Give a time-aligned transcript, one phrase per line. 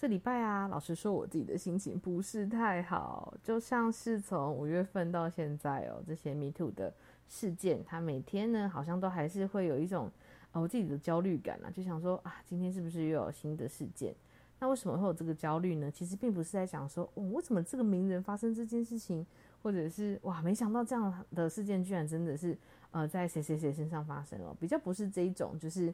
[0.00, 6.94] 这礼拜啊，老实说，我自己的心情不是太好，就像是从五月份到现在哦，这些 Me Too 的
[7.26, 10.08] 事件，它每天呢，好像都还是会有一种
[10.52, 14.14] 啊，我自己的焦虑感啊，就想说啊，今天是不是又有新的事件？
[14.60, 15.90] 那为什么会有这个焦虑呢？
[15.90, 19.26] 其实并不是在讲说，哦，为什么这个名人发生这件事情，
[19.64, 22.56] 或者是哇，没想到这样的事件居然真的是
[22.92, 25.92] 呃，在谁谁谁身上发生哦，比较不是这一种，就是。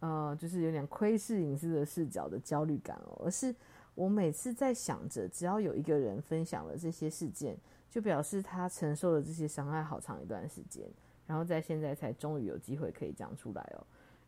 [0.00, 3.54] 呃，就是有点窥视隐私的视角的焦虑感哦，而是
[3.94, 7.56] 我每次在想着，只要有一个人分享了这些事件，
[7.90, 10.88] 就表示他承受了这些伤害好长一段时间，
[11.26, 13.86] 然后在现在才终于有机会可以讲出来哦。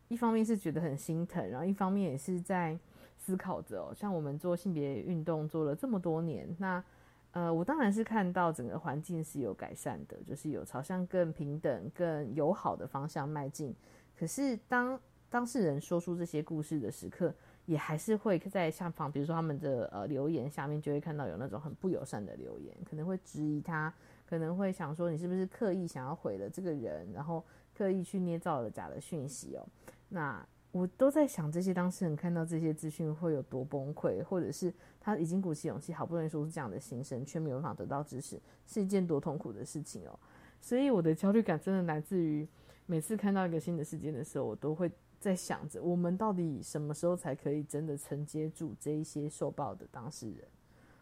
[0.09, 2.77] 一方面是觉得很心疼，然后一方面也是在
[3.17, 6.83] 思考着哦，像我们做性别运动做了这么多年，那
[7.31, 13.73] 呃，我当然是看到整个环境是有改善的，就是有朝向更平等、更友好的方向迈进。
[14.15, 14.99] 可是当
[15.33, 17.33] 当事人说出这些故事的时刻，
[17.65, 23.91] 也还是会在下方，比如说他们的呃留言下面，就会看到有那种很不友善的留言，可能会质疑他，
[24.27, 27.43] 可能会想说你是不是刻意想要毁了这个人，然后
[27.75, 29.67] 刻意去捏造了假的讯息哦。
[30.09, 40.19] 那我都在想，这些当事人看到这些资讯会有多崩溃，或者是他已经鼓起勇气，好不容易说出这样的心声，却没有办法得到支持，是一件多痛苦的事情哦。
[40.61, 42.47] 所以我的焦虑感真的来自于
[42.85, 44.91] 每次看到一个新的事件的时候，我都会。
[45.23, 50.45] 在想着，我们到底什么时候才可以真的承接住这一些受报的当事人？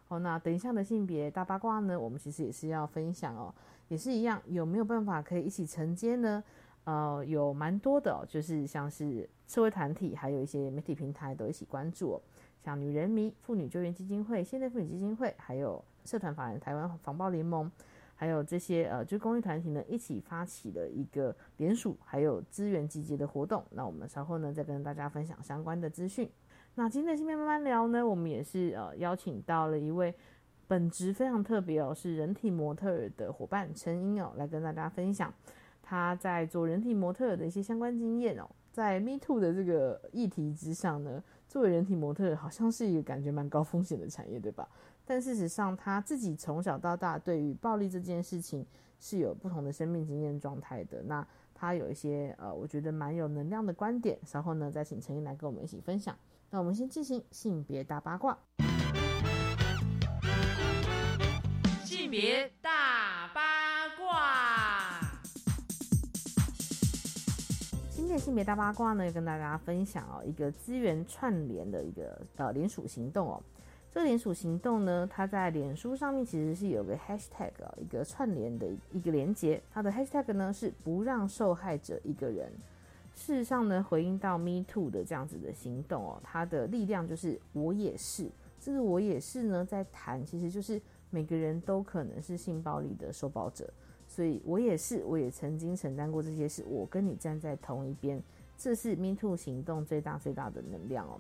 [0.08, 2.00] 好，那等一下的性别大八卦呢？
[2.00, 3.52] 我们其实也是要分享哦，
[3.88, 6.44] 也是一样，有没有办法可以一起承接呢？
[6.84, 12.22] 呃，有蛮多的，就是像是社会团体，还有一些媒体平台都一起关注，
[12.64, 17.72] 像女人迷、妇女救援基金会、现代妇女基金会，还有社团法人台湾防暴联盟。
[18.22, 23.66] 还有这些呃，就公益团体呢，一起发起了一个联署，还有资源集结的活动。
[23.72, 26.30] 那我们稍后呢，再跟大家分享相关的资讯。
[26.76, 30.14] 那今天的新面慢慢聊呢，我们也是呃邀请到了一位
[30.68, 35.34] 本职非常特别哦，是人体模特儿的伙伴陈英哦，来跟大家分享
[35.82, 38.48] 他在做人体模特儿的一些相关经验哦。
[38.72, 44.70] 在 Me Too 的这个议题之上呢，作为人体模特，好像是一个感觉蛮高风险的产业，对吧？
[45.06, 48.66] 但事实上，他自己从小到大对于暴力这件事情
[49.00, 51.02] 是有不同的生命经验状态的。
[51.04, 54.18] 那他有一些呃，我觉得蛮有能量的观点。
[54.26, 56.16] 稍后呢，再请陈英来跟我们一起分享。
[56.50, 58.38] 那我们先进行性别大八卦。
[61.84, 65.00] 性别大八卦。
[67.90, 73.44] 今天的性别大八卦呢，要跟大家分享哦，一个资源串联的一个呃联署行动哦。
[73.94, 82.50] 这个联署行动呢，它在脸书上面其实是有个 hashtag 一个串联的一个连接，它的 hashtag 呢是不让受害者一个人。
[83.14, 88.30] 事实上呢，回应到 Me Too 的这样子的行动哦，它的力量就是我也是，
[88.62, 93.70] 这个我也是呢，在谈其实就是每个人都可能是性暴力的受暴者，
[94.08, 98.24] 所以我也是，我也曾经承担过这些事，我跟你站在同一边，
[98.58, 101.20] 这是 Me Too 行动最大最大的能量哦。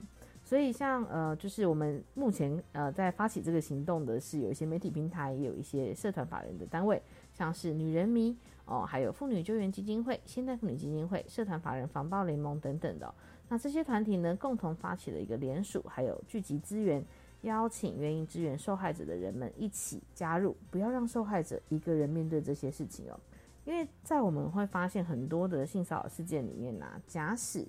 [0.51, 7.01] 所以，像呃，就是我们目前呃在发起这个行动的是有一些媒体平台，也有一些社团法人的单位，
[7.33, 8.35] 像是女人迷
[8.65, 13.15] 哦，还有妇女救援基金会、现代妇女基金会、社团法人防暴联盟等等的。
[13.47, 17.01] 那这些团体呢，共同发起了一个联署，还有聚集资源，
[17.43, 23.17] 邀请愿意支援受害者的人们一起加入，不要让受害者一个人面对这些事情哦。
[23.63, 27.65] 因为在我们会发现很多的性骚扰事件里面呢，假使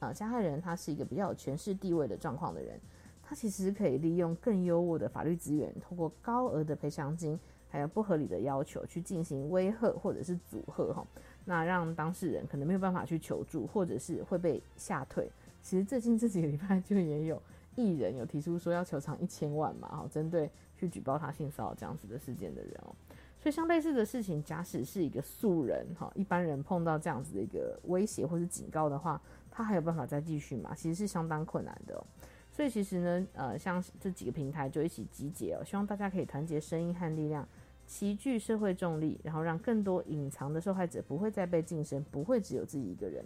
[0.00, 2.78] 呃，加害人他是一个比较有权势地位的状况的人，
[3.22, 7.38] 他其实可以利用更优渥的法律资源，通过高额的赔偿金，
[7.68, 11.06] 还有不合理的要求去进行威吓或者是阻吓哈，
[11.44, 15.30] 那让当事人可能没有办法去求助，或者是会被吓退。
[15.62, 17.40] 其实最近这几个礼拜就也有
[17.76, 22.94] 艺人有提出说要求偿一千万嘛，哈，针对去举报他性骚扰这样子的事件的人哦。
[23.38, 29.20] 所以像类似的事情，假使是一个素人哈，一般人碰到这样子的一个威胁或是警告的话，
[29.52, 30.74] 他还有办法再继续吗？
[30.74, 32.02] 其实是相当困难的。
[32.50, 37.46] 所以其实呢，呃，像这几个平台就一起集结哦，希望大家可以团结声音和力量，
[37.86, 43.24] 齐聚社会重力，然后让更多隐藏的受害者不会再被晋升，不会只有自己一个人。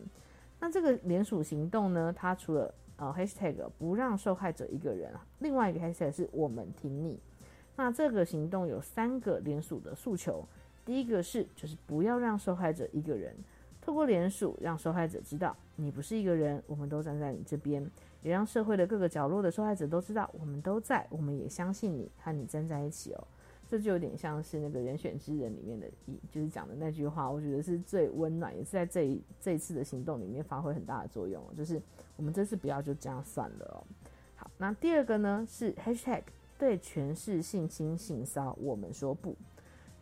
[0.60, 7.18] 那这个联署行动呢，它除了呃 hashtag 不让受害者一个人，另外一个 hashtag 是我们挺你。
[7.74, 10.46] 那这个行动有三个联署的诉求，
[10.84, 13.36] 第一个是就是不要让受害者一个人，
[13.86, 17.88] 透过联署让受害者知道你不是一个人，我们都站在你这边，
[18.20, 23.28] 也让社会的各个角落的受害者都知道我们都在，我们也相信你和你站在一起哦。
[23.68, 31.40] 这就有点像是那个人选之人里面的，一就是讲的那句话，我觉得是最温暖，也是在这一这一次的行动里面发挥很大的作用。
[31.56, 31.80] 就是
[32.16, 33.86] 我们这次不要就这样算了哦。
[34.34, 36.22] 好，那第二个呢是 hashtag
[36.58, 39.36] 对全市性侵性骚我们说不。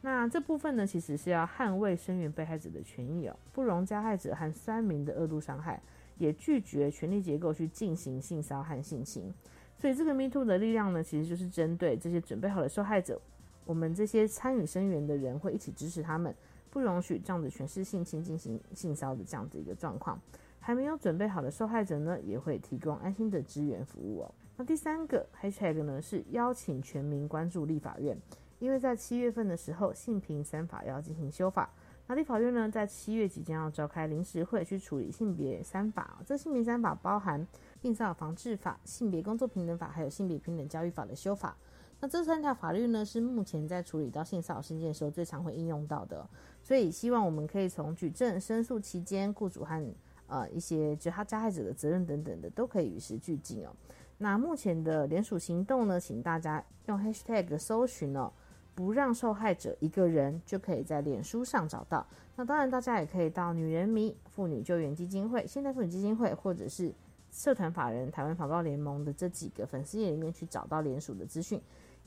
[0.05, 5.81] 那这部分呢其实是要捍卫声援被害者的权益哦，不容加害者和三名的恶度伤害，
[6.19, 9.33] 也拒绝权力结构去进行性骚扰和性侵。
[9.79, 13.19] 所以这个 Me Too 的力量呢，其实就是针对这些准备好的受害者。
[13.65, 16.35] 我们这些参与声援的人会一起支持他们，
[16.69, 20.21] 不容许这样子全是性侵进行性骚的这样子一个状况。
[20.61, 24.35] 还没有准备好的受害者呢，也会提供安心的支援服务哦。
[24.59, 28.17] 那第三个 hashtag 呢是邀请全民关注立法院，
[28.59, 31.71] 因为在七月份的时候，性平三法要进行修法。
[32.07, 36.19] 那立法院呢在七月即将要召开临时会去处理性别三法。
[36.27, 37.47] 这性平三法包含
[37.81, 41.57] 性骚扰防治法、性别工作平等法，还有性别平等教育法的修法。
[42.01, 46.29] 那这三条法律呢，是目前在处理到性骚扰事件的时候最常会应用到的，
[46.63, 49.95] 所以希望我们可以从举证、申诉期间，雇主和
[50.27, 53.71] 呃一些就他加害者的责任等等的，都可以与时俱进哦。
[54.19, 58.31] 那目前的联署行动呢，请大家用 hashtag 搜寻哦，
[58.75, 62.07] 不让受害者一个人，就可以在脸书上找到。
[62.37, 66.93] 那当然，大家也可以到女人迷妇女救援基金会、现代妇女基金会，或者是
[67.31, 71.61] 社团法人台湾防告联盟的这几个粉丝页里面去找到联署的资讯。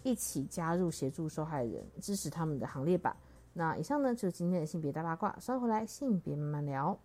[0.04, 3.18] 一起加入协助受害人、支持他们的行列吧。
[3.54, 6.98] 那以上呢就是今天的性别大八卦，稍回来性别慢慢聊。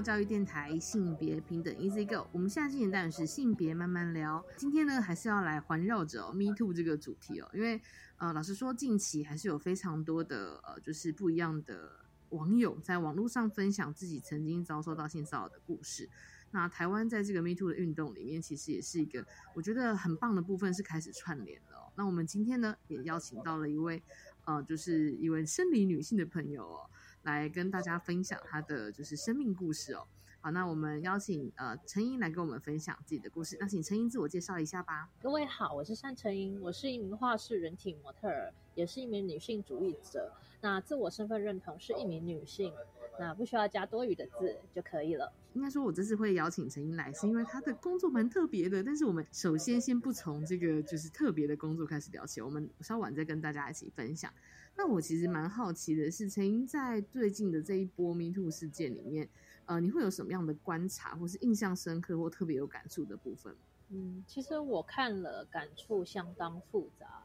[0.00, 2.28] 教育电台性别平等 Easy Go。
[2.32, 4.44] 我们现在进行的是性别慢慢聊。
[4.56, 7.80] 今天呢，还是要来环绕着 Me Too 这个主题哦，因为
[8.16, 16.08] 呃，老实说，近期还是有非常多的呃，就是不一样的网友在网络上分享自己曾经遭受到性骚扰的故事。
[16.52, 21.92] 那台湾在这个 Me Too 的运动里面，其实也是一个我觉得很棒的部分，是开始串联了。
[21.96, 24.02] 那我们今天呢，也邀请到了一位，
[24.44, 26.90] 呃，就是一位生理女性的朋友哦，
[27.22, 30.06] 来跟大家分享她的就是生命故事哦。
[30.40, 33.56] 好，那我们邀请呃陈英来跟我们分享自己的故事。
[33.60, 35.08] 那请陈英自我介绍一下吧。
[35.20, 40.32] 各位好，我是单陈英，我是一名画室人体模特儿，也是一名女性主义者。
[40.60, 42.72] 那自我身份认同是一名女性。
[43.20, 45.30] 那不需要加多余的字就可以了。
[45.52, 48.82] 应该说，我这次会邀请陈英来，是因为她的工作蛮特别的。
[48.82, 54.32] 但是我们首先先不从这个就是特别的工作开始聊起，我们稍晚再跟大家一起分享。
[54.76, 59.28] 那我其实蛮好奇的是，陈英在最近的这一波 Me Too 事件里面，
[59.66, 63.54] 呃，你会有什么样的观察，或是印象深刻或特别有感触的部分？
[63.90, 67.24] 嗯，其实我看了，感触相当复杂。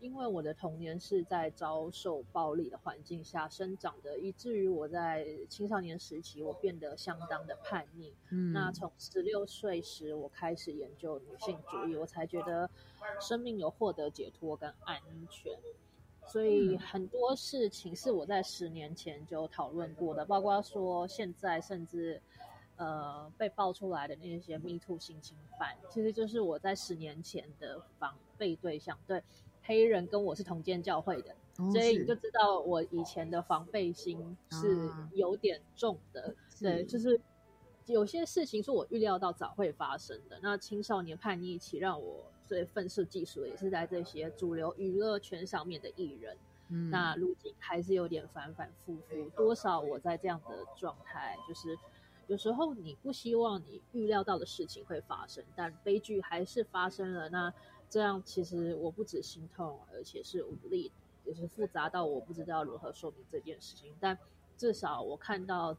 [0.00, 8.12] 因为我的童年是在遭受暴力的环境下生长的，以至于我在青少年时期我变得相当的叛逆。
[8.30, 12.68] 嗯，那从十六岁时我开始研究女性主义，我才觉得
[13.20, 15.52] 生命有获得解脱跟安全。
[16.26, 22.20] 所以很多事情是我在十年前就讨论过的，包括说现在甚至
[22.76, 28.98] 呃被爆出来的那些 Me Too 性侵犯，其实就是我在十年前的防备对象。
[29.06, 29.22] 对。
[29.64, 31.32] 黑人跟我是同间教会的，
[31.70, 36.34] 所以你就知道我以前的防备心是有点重的。
[36.58, 37.20] 对，就是
[37.86, 40.36] 有些事情是我预料到早会发生的。
[40.42, 46.36] 那青少年叛逆期让我最愤世嫉俗，也是在这些主流娱乐圈上面的艺人。
[46.68, 49.28] 嗯那路径还是有点反反复复。
[49.30, 51.78] 多少我在这样的状态，就是
[52.26, 57.28] 有时候你不希望你预料到的事情会发生，但悲剧还是发生了。
[57.28, 57.52] 那
[57.90, 60.90] 这样其实我不止心痛，而且是无力，
[61.24, 63.94] 也是复杂到我不知道如何说明这件事情。
[64.00, 64.18] 但
[64.56, 65.76] 至少我看到。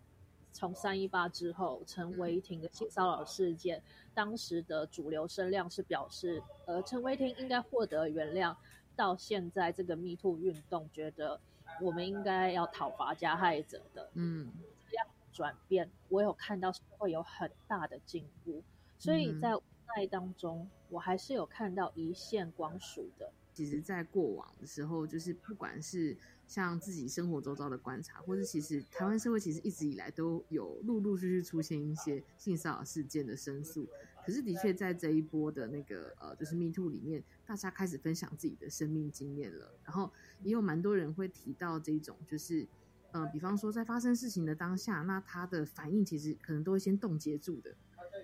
[0.53, 3.83] 从三一八之后，陈伟霆的性骚扰事件，
[4.13, 8.55] 当时的主流声量是表示，呃，陈伟霆应该获得原谅。
[8.95, 11.41] 到现在这个 Me Too 运动，觉得
[11.81, 14.53] 我们应该要讨伐加害者的，嗯
[14.87, 18.61] 这样转变，我有看到会有很大的进步，
[18.99, 19.63] 所以在无
[19.97, 23.31] 奈当中，我还是有看到一线光束的。
[23.51, 26.15] 其实，在过往的时候，就是不管是
[26.47, 33.87] 像自己生活周遭的观察，或者其实台湾社会其实一直以来都有陆陆续续出现一些性骚扰事件的申诉。
[34.25, 40.09] 可是，的确在这一波的那个呃，就是 Me Too 里面，大家开始分享自己的生命经验了，然后
[40.43, 42.65] 也有蛮多人会提到这种，就是
[43.11, 47.75] 呃，比方说在发生事情的当下，那他的反应其实可能都会先冻结住的。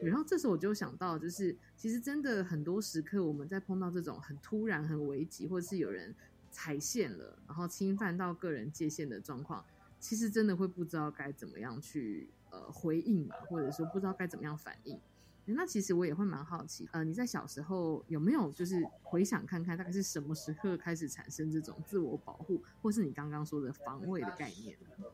[0.01, 6.15] 然后这时候我就想到，就是其实真的很多时刻，我们在碰到这种很突然、很危急，或者是有人
[6.51, 9.63] 踩线了，然后侵犯到个人界限的状况，
[9.99, 14.99] 其实真的会不知道该怎么样去呃回应嘛，或者说不知道该怎么样反应。
[15.45, 25.05] 那其实我也会蛮好奇，呃，你在小时候有没有就是回想看看，大概是什么时刻开始产生这种自我保护，或是你刚刚说的防卫的概念呢？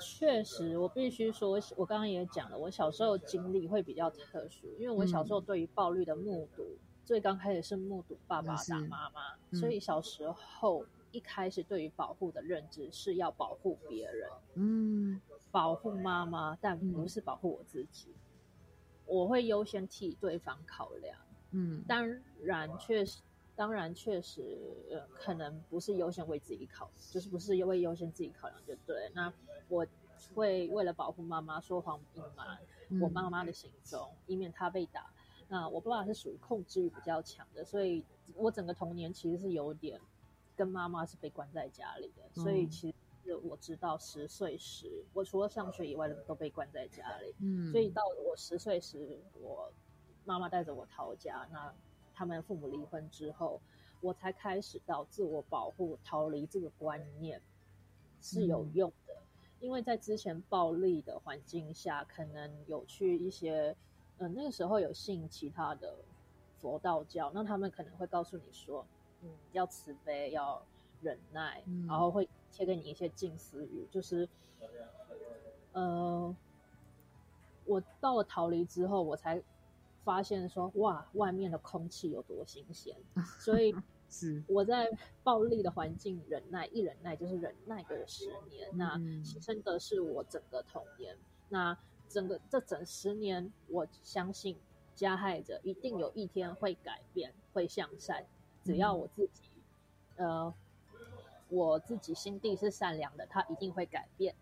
[0.00, 15.20] 确实，我必须说，我刚刚也讲了，我小时候经历会比较特殊，因为我小时候对于暴力的目睹，最刚开始是目睹爸爸打妈妈，嗯所以小时候一开始对于保护的认知是要保护别人，嗯
[15.50, 18.14] 保护妈妈，但不是保护我自己。
[19.06, 21.16] 我会优先替对方考量，
[21.50, 22.08] 嗯当
[22.42, 23.20] 然确实，
[23.54, 29.10] 当然确实，呃，可能不是优先为自己考，就是不是为优先自己考量就对。
[29.14, 29.32] 那
[29.68, 29.86] 我
[30.34, 32.58] 会为了保护妈妈说谎隐瞒
[32.88, 35.12] 嗯我妈妈的行踪，以免她被打。
[35.48, 40.00] 那我爸爸是属于控制欲比较强的，所以我整个童年其实是有点
[40.56, 47.34] 跟妈妈是被关在家里的，所以嗯其实我知道十岁时，我除了上学以外的都被关在家里。
[47.38, 49.72] 嗯，所以到我十岁时，我
[50.24, 51.48] 妈妈带着我逃家。
[51.50, 51.74] 那
[52.14, 53.60] 他们父母离婚之后，
[54.00, 57.40] 我才开始到自我保护、逃离这个观念
[58.20, 59.14] 是有用的。
[59.60, 63.74] 因为在之前暴力的环境下，可能有去一些，
[64.18, 65.96] 嗯、那个时候有信其他的
[66.60, 68.86] 佛道教，那他们可能会告诉你说，
[69.22, 70.62] 嗯，要慈悲，要
[71.02, 74.28] 忍耐，嗯然后会贴给你一些近思语，就是，
[75.72, 76.34] 呃，
[77.64, 79.42] 我到了逃离之后，我才
[80.04, 82.96] 发现说，哇，外面的空气有多新鲜，
[83.40, 83.74] 所以
[84.08, 84.42] 是。
[84.46, 84.88] 我在
[85.22, 89.24] 暴力的环境忍耐，一忍耐就是忍耐个十年，那嗯。
[89.24, 91.16] 牺牲的是我整个童年。
[91.48, 91.76] 那
[92.08, 94.56] 整个这整十年，我相信
[94.94, 98.24] 加害者一定有一天会改变，会向善。
[98.62, 99.50] 只要我自己，
[100.16, 100.52] 呃，
[101.48, 104.34] 我自己心地是善良的，他一定会改变。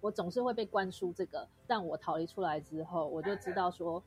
[0.00, 4.02] 我总是会被灌输这个，但我逃离出来之后，我就知道说，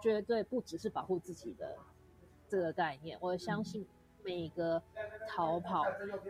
[0.00, 1.76] 绝对不只是保护自己的
[2.48, 3.18] 这个概念。
[3.20, 3.86] 我相信
[4.22, 4.82] 每个
[5.28, 5.84] 逃跑、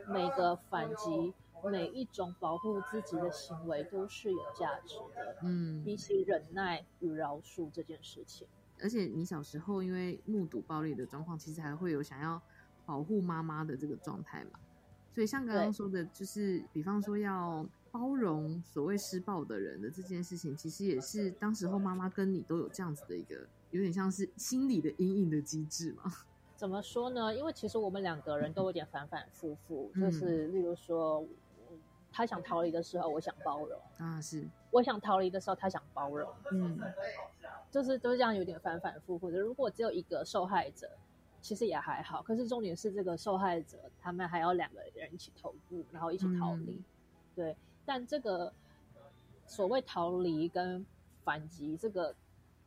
[0.08, 1.32] 每个反击、
[1.70, 8.46] 每一种保护自己的行为都是有价值的，嗯比起忍耐与饶恕这件事情。
[8.80, 12.40] 而且你小时候因为目睹暴力的状况，其实还会有想要
[12.84, 14.58] 保护妈妈的这个状态嘛。
[15.12, 26.12] 所以像刚刚说的，就是比方说要包容所谓施暴的人的这件事情，其实也是当时候妈妈跟你都有这样子的一个有点像是心理的阴影的机制嘛。
[26.56, 27.34] 怎么说呢？
[27.36, 31.28] 因为其实我们两个人都有点反反复复，嗯就是例如说，嗯
[32.16, 36.32] 他想逃离的时候，我想包容；啊，是，我想逃离的时候，他想包容。
[36.52, 36.78] 嗯
[37.72, 39.38] 就是都是这样，有点反反复复的。
[39.40, 40.88] 如果只有一个受害者，
[41.42, 42.22] 其实也还好。
[42.22, 46.74] 可是重点是这个受害者，他们还要两个人一起投入，然后一起逃离。
[46.74, 46.84] 嗯
[47.34, 48.52] 对，但这个
[49.44, 50.86] 所谓逃离跟
[51.24, 52.14] 反击，这个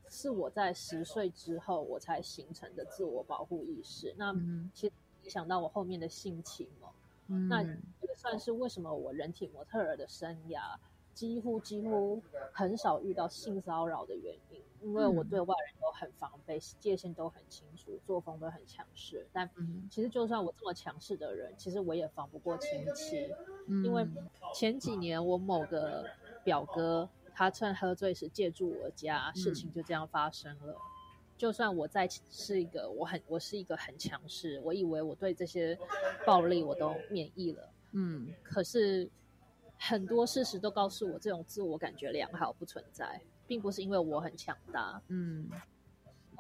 [0.10, 4.14] 是我在十岁之后我才形成的自我保护意识。
[4.18, 6.90] 那嗯其实影响到我后面的性启蒙。
[7.30, 7.78] 嗯，那也
[8.18, 10.76] 算是为什么我人体模特儿的生涯
[11.14, 12.22] 几乎几乎
[12.52, 15.30] 很少遇到性骚扰的原因，因为我嗯。
[15.30, 19.26] 对外人都很防备，界限都很清楚，作风都很强势。
[19.32, 19.88] 但嗯。
[19.90, 23.30] 其实就算我这么强势的人，其实我也防不过亲戚，
[23.68, 24.06] 嗯因为
[24.54, 26.06] 前几年我某个
[26.44, 30.76] 表哥他趁喝醉时借住我家，事情就这样发生了。
[31.38, 35.78] 就算我在是一个我很我是一个很强势，我以为我对这些
[36.26, 39.10] 暴力我都免疫了，嗯可是
[39.78, 45.02] 很多事实都告诉我，这种自我感觉良好不存在，并不是因为我很强大。
[45.08, 45.50] 嗯。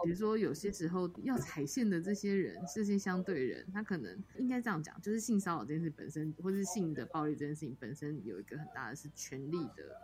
[0.04, 10.00] 比如说，有些时候要踩线的这些人，这些相对人，他可能应该这样讲，就是性骚扰这件事本身，或是性的暴力这件事情本身，有一个很大的是权力的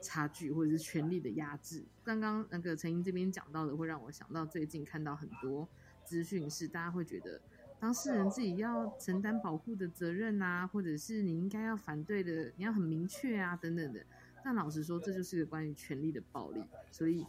[0.00, 1.84] 差距，或者是权力的压制。
[2.04, 5.68] 刚刚那个陈英这边讲到的，会让我想到最近看到很多
[6.04, 7.40] 资讯，是大家会觉得
[7.82, 14.00] 当事人自己要承担保护的责任啊，或者是你应该要反对的，你要很明确啊，等等的。
[14.44, 16.62] 但老实说，这就是个关于权力的暴力，
[16.92, 17.26] 所以。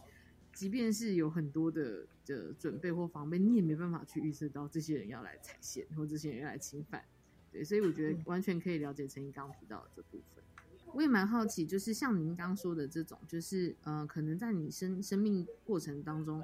[0.52, 7.02] 即便是有很多的的准备或防备，你也没办法去预测到这些人要来踩线，或这些人要来侵犯。
[7.50, 10.44] 对，所以我觉得完全可以了解陈毅刚刚提到的这部分。
[10.92, 16.40] 我也蛮好奇，就是像您刚刚说的这种，就是呃，可能在你生生命过程当中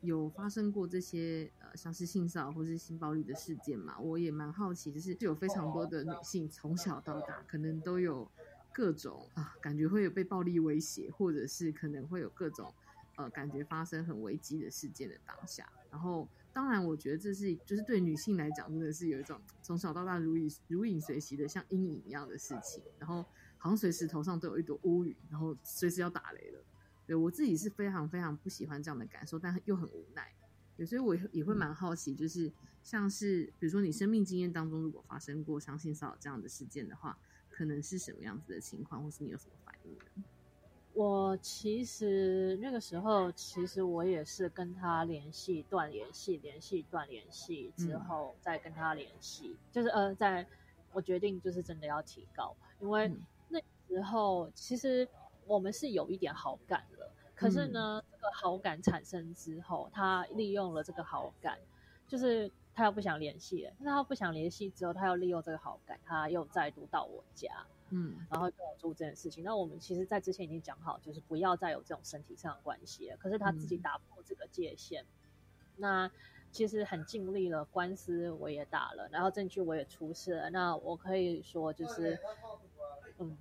[0.00, 3.98] 有发生过这些呃，像是性骚扰或是性暴力的事件嘛？
[3.98, 8.30] 我也蛮好奇，就是就有非常多的女性从小到大可能都有
[8.72, 12.72] 各种啊，感觉会有被暴力威胁，或者是可能会有各种。
[13.16, 23.22] 呃，感觉发生很危机的事件的当下，然后当然，我觉得这是就是对女性来讲，真的是有一种从小到大如影如影随形的像阴影一样的事情，然后
[23.58, 26.64] 好像随时头上都有一朵乌云，然后随时要打雷了。
[27.10, 30.32] 对我自己是非常非常不喜欢这样的感受，但又很无奈。
[30.76, 32.52] 对，所以我也会蛮好奇，就是
[32.84, 40.24] 像是比如说你生命经验当中，如果发生过相信骚扰这样的事件的话，可能是什么样子的情况，或是你有什么反应呢？
[40.92, 50.46] 我其实那个时候，其实我也是跟他联系，断联系，联系断联系之后再跟他联系，就是呃，在
[50.92, 53.12] 我决定就是真的要提高，因为
[53.48, 55.08] 那时候其实
[55.46, 56.99] 我们是有一点好感了，
[57.40, 61.58] 可是呢，这个好感产生之后，他利用了这个好感，
[62.06, 67.66] 就是他又不想联系了，那他不想联系之后，他又利用这个好感，他又再度到我家。
[67.92, 69.42] 嗯，然后跟我做这件事情。
[69.42, 73.16] 那我们其实，在之前已经讲好，就是不要再有这种身体上的关系了。
[73.16, 75.04] 可是他自己打破这个界限，
[75.76, 76.08] 那
[76.52, 80.50] 其实很尽力了，官司我也打了，然后证据我也出示了。
[80.50, 82.16] 那我可以说，就是
[83.18, 83.36] 嗯，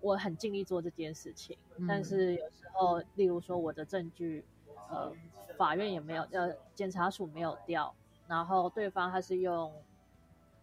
[0.00, 1.56] 我很尽力做这件事情。
[1.88, 4.44] 但是有时候，例如说我的证据，
[4.90, 5.12] 呃，
[5.56, 7.94] 法院也没有，呃，检察署没有调，
[8.26, 9.72] 然后对方他是用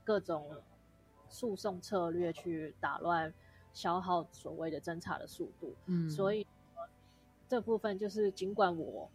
[0.03, 0.45] 各种。
[1.29, 3.33] 诉讼策略去打乱、
[3.73, 6.47] 消耗所谓的侦查的速度，嗯，所以
[7.49, 9.09] 这部分就是，尽管我，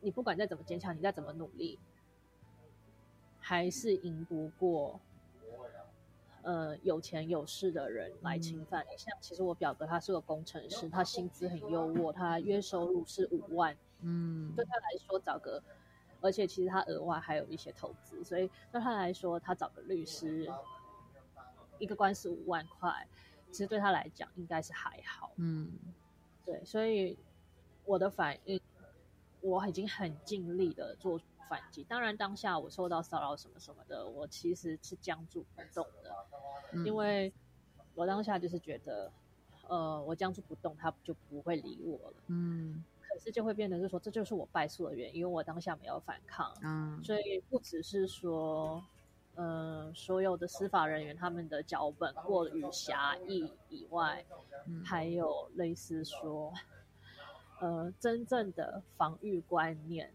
[0.00, 1.80] 你不管再怎么坚强，你再怎么努力，
[3.40, 5.00] 还是赢不过，
[6.42, 8.96] 呃，有钱有势的人来侵犯你。
[8.96, 15.62] 像其实我表哥他是个工程师，他薪资很优渥，他月收入是五万，嗯，对他来说找个，
[16.20, 20.50] 而且其实他额外还有一些投资，所以对他来说，他找个律师。
[21.78, 23.08] 一个官司五万块，
[23.50, 25.32] 其实对他来讲应该是还好。
[25.34, 25.68] 嗯，
[26.44, 27.18] 对，所以
[27.84, 28.60] 我的反应，
[29.40, 31.20] 我已经很尽力的做
[31.52, 31.84] 反击。
[31.84, 36.10] 当然，当下我受到骚扰什么什么的，我其实是僵住不动的，
[36.86, 37.30] 因为
[37.94, 39.12] 我当下就是觉得，
[39.68, 42.16] 呃，我僵住不动，他就不会理我了。
[42.28, 46.56] 嗯，可是就会变成是说，这就是我败诉的原因，因为我当下没有反抗。
[46.62, 48.82] 嗯，所以不只是说。
[49.34, 54.22] 嗯，所有的司法人员他们的脚本过于狭义以外，
[54.84, 56.52] 还有类似说，
[57.58, 60.12] 呃，真正的防御观念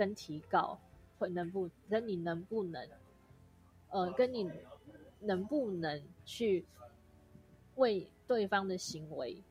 [0.00, 0.80] 跟提高，
[1.18, 2.88] 会能不跟你能不能，
[3.90, 4.50] 呃，跟你
[5.20, 6.64] 能不能去
[7.74, 9.42] 为对方的行为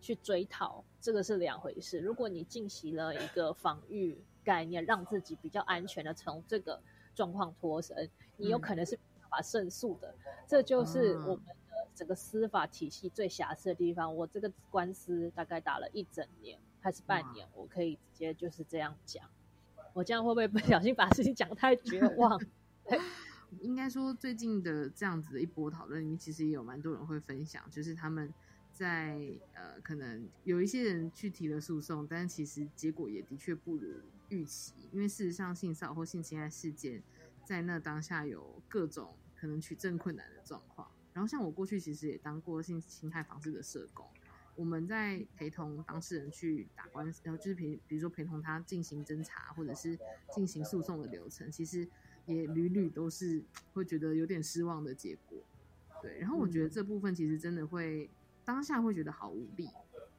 [0.00, 1.98] 去追讨，这个是两回事。
[1.98, 6.80] 如果你进行了一个防御概念，让自己比较安全的从这个。
[7.16, 8.98] 状况脱身，你有可能是
[9.30, 10.14] 法胜诉的。
[10.46, 14.14] 这就是我们的整个司法体系最瑕疵的地方。
[14.14, 19.26] 我这个官司大概打了一整年还是半年，我可以直接就是这样讲。
[19.96, 22.38] 我这样会不会不小心把事情讲太绝望？
[23.62, 28.30] 应该说，最近的这样子的一波讨论里面，其实也有蛮多人会分享，就是他们
[28.74, 29.18] 在
[29.54, 33.88] 呃，可能有一些人去提了诉讼，但是其实结果也的确不如。
[34.28, 37.02] 预期，因为事实上性骚扰或性侵害事件，
[37.42, 40.86] 在那当下有各种可能取证困难的状况。
[41.14, 44.04] 然后，像我过去其实也当过性侵害防治的社工，
[44.56, 49.98] 我们在陪同当事人去打官司，然后就是陪，比如说陪同他进行侦查或者是
[50.32, 51.86] 进行诉讼的流程，其实
[52.24, 53.42] 也屡屡都是
[53.74, 55.38] 会觉得有点失望的结果。
[56.02, 58.10] 对，然后我觉得这部分其实真的会
[58.44, 59.68] 当下会觉得好无力。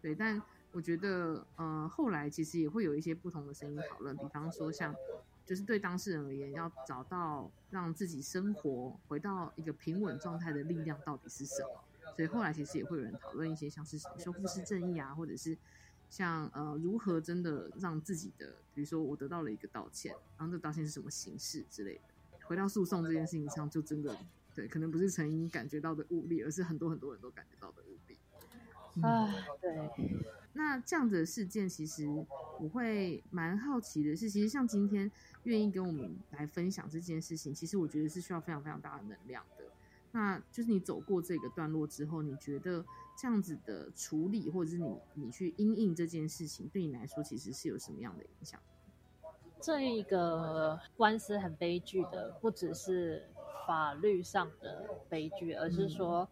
[0.02, 4.93] 对，但我觉得呃后来其实也会有一些不同的声音讨论，比方说像
[5.45, 11.84] 就是对当事人而言，要找到让自己生活回到一个平稳状态的力量到底是什么。
[12.17, 15.56] 所以后来其实也会有人讨论一些像是什么修复式正义啊，或者是
[16.10, 22.01] 像呃如何真的让自己的，比如说我得到了一个道歉，然后这道歉是什么形式之类的。
[22.47, 24.17] 回到诉讼这件事情上，就真的
[24.56, 28.17] 对，可能不是陈英感觉到的无力，而是很多很多人都感觉到的无力。
[29.03, 29.91] 啊，对。
[30.53, 32.08] 那这样的事件，其实
[32.60, 35.12] 我会蛮好奇的是，其实像今天
[35.43, 39.57] 愿意跟我们来分享这件事情，其实我觉得是需要非常非常大的能量的。
[40.17, 42.84] 那就是你走过这个段落之后，你觉得
[43.15, 48.60] 这样子的处理，或者是你你去因应这件事情，对你来说其实是有什么样的影响？
[49.62, 53.30] 这一个官司很悲剧的，不只是
[53.67, 56.27] 法律上的悲剧，而是说，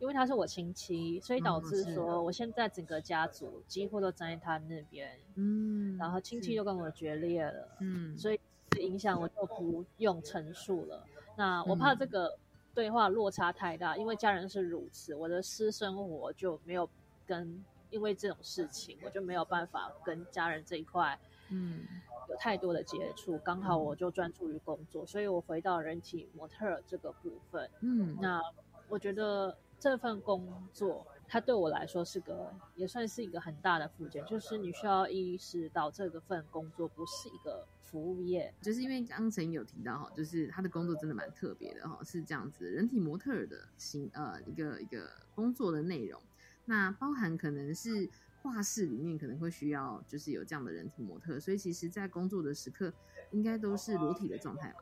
[0.00, 8.38] 因为他是我亲戚，所以导致说我现在整个家族几乎都站在他那边，嗯，然后亲戚又跟我决裂了，嗯，所以
[8.78, 11.06] 影响我就不用陈述了。
[11.38, 12.38] 那我怕这个。
[12.74, 16.88] 对话落差太大，因为家人是如此，我的私生活就没有
[17.26, 21.18] 跟，因为这种事情，我就没有办法跟家人这一块，
[21.50, 21.84] 嗯，
[22.28, 23.36] 有太多的接触。
[23.38, 28.40] 刚好我就专注于工作，所以我回到人体模特这个部分，嗯，那
[28.88, 31.06] 我觉得这份工作。
[31.32, 46.20] 它对我来说是个，也算是一个很大的附件，就是你需要意识到这个份工作不是一个服务业，就是因为刚才有提到哈，就是他的工作真的蛮特别的哈，是这样子，人体模特的形呃一个一个工作的内容，
[46.66, 48.08] 那包含可能是
[48.42, 52.92] 画室里面可能会需要就是有这样的人体模特，所以其实在工作的时刻
[53.32, 54.76] 应该都是裸体的状态嘛。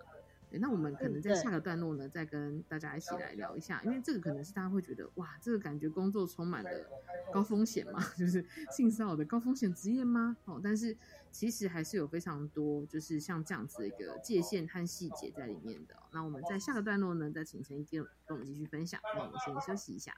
[0.50, 6.70] 对，那我们可能在下个段落呢，再跟大家一起来聊一下，因为这个可能是大家会觉得，哇，这个感觉工作充满了
[7.30, 10.38] 高风险嘛， 就是性骚扰的高风险职业吗？
[10.46, 10.96] 哦，但是
[11.30, 15.94] 其实还是有非常多，就是像这样子的一个界限和细节在里面的。
[16.12, 19.00] 那我们在下个段落呢，再请陈一跟跟我们继续分享。
[19.14, 20.14] 那我们先休息一下。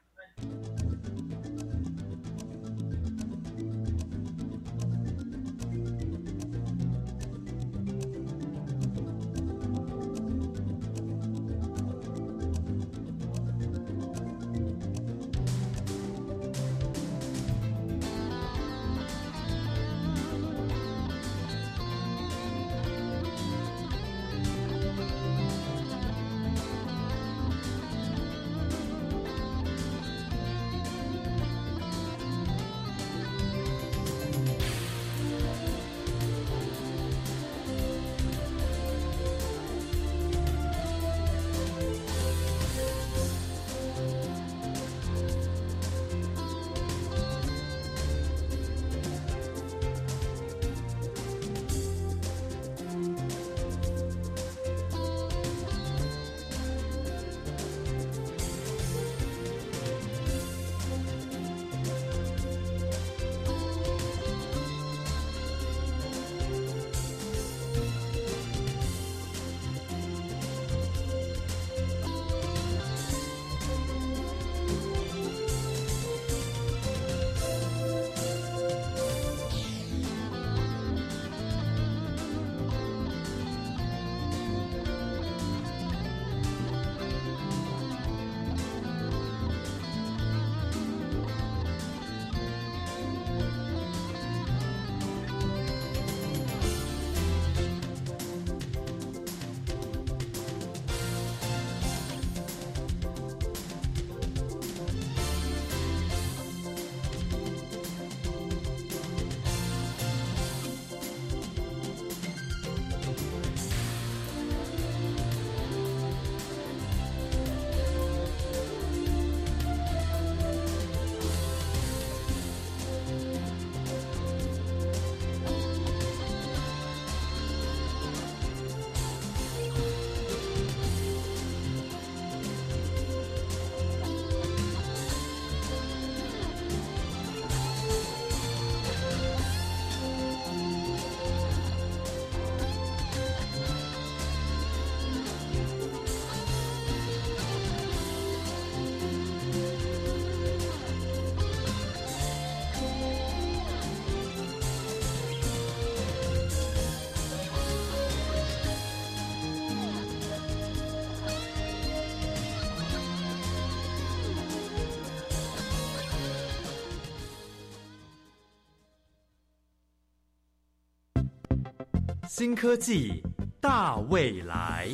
[172.41, 173.23] 新科技
[173.61, 174.89] 大未来，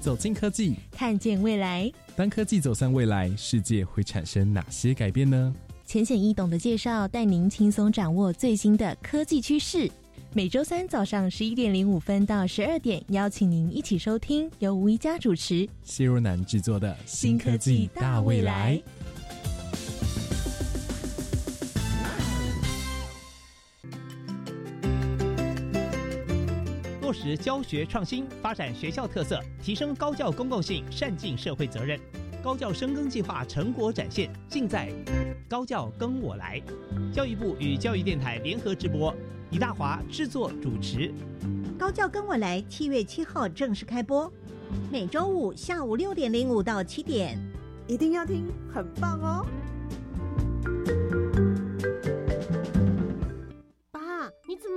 [0.00, 1.92] 走进科技，看见未来。
[2.16, 5.54] 当科技走向未来，世界会产生哪些改变呢？
[5.84, 9.90] 浅显易懂的介绍，带您轻松掌握最新的科技趋势。
[10.32, 18.76] 每周三早上十一点零五分到十二点，邀请您一起收听由吴一佳主持、谢若楠制作的《新科技大未来》。
[27.12, 32.00] 落实教学创新，发展学校特色，提升高教公共性，善尽社会责任。
[32.42, 34.90] 高教深耕计划成果展现，尽在
[35.46, 36.58] 高教跟我来。
[37.12, 39.14] 教育部与教育电台联合直播。
[39.50, 41.00] 李大华制作主持，
[41.78, 44.32] 《高教跟我来》七月七号正式开播，
[44.90, 47.38] 每周五下午六点零五到七点，
[47.86, 49.46] 一定要听，很棒哦！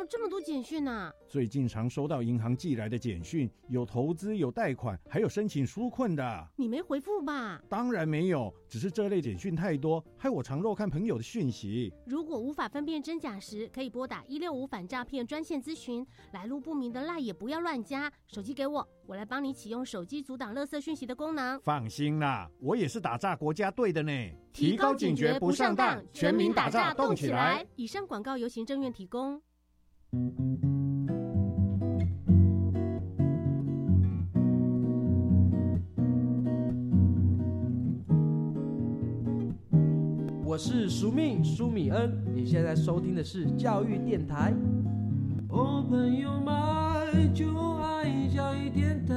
[0.06, 1.12] 么这么多简讯呢？
[1.28, 6.48] 最近常收到银行寄来的简讯，有投资、有贷款，还有申请纾困的。
[6.56, 7.60] 你没回复吧？
[7.68, 11.92] 当然没有，只是这类简讯太多，害我常漏看朋友的讯息。
[12.06, 16.06] 如果无法分辨真假时，可以拨打一六五反诈骗专线咨询。
[16.32, 18.12] 来路不明的赖也不要乱加。
[18.28, 21.60] 手机给我，我来帮你启用手机阻挡垃圾讯息的功能。
[21.62, 24.12] 放心啦，我也是打诈国家队的呢。
[24.54, 27.66] 提高警觉，不上当，全民打诈动起来。
[27.76, 29.42] 以上广告由行政院提供。
[40.48, 44.54] 我是苏命苏米恩，你现在收听的是教育电台。
[45.50, 47.48] Open your mind，就
[47.82, 49.16] 爱教育电台。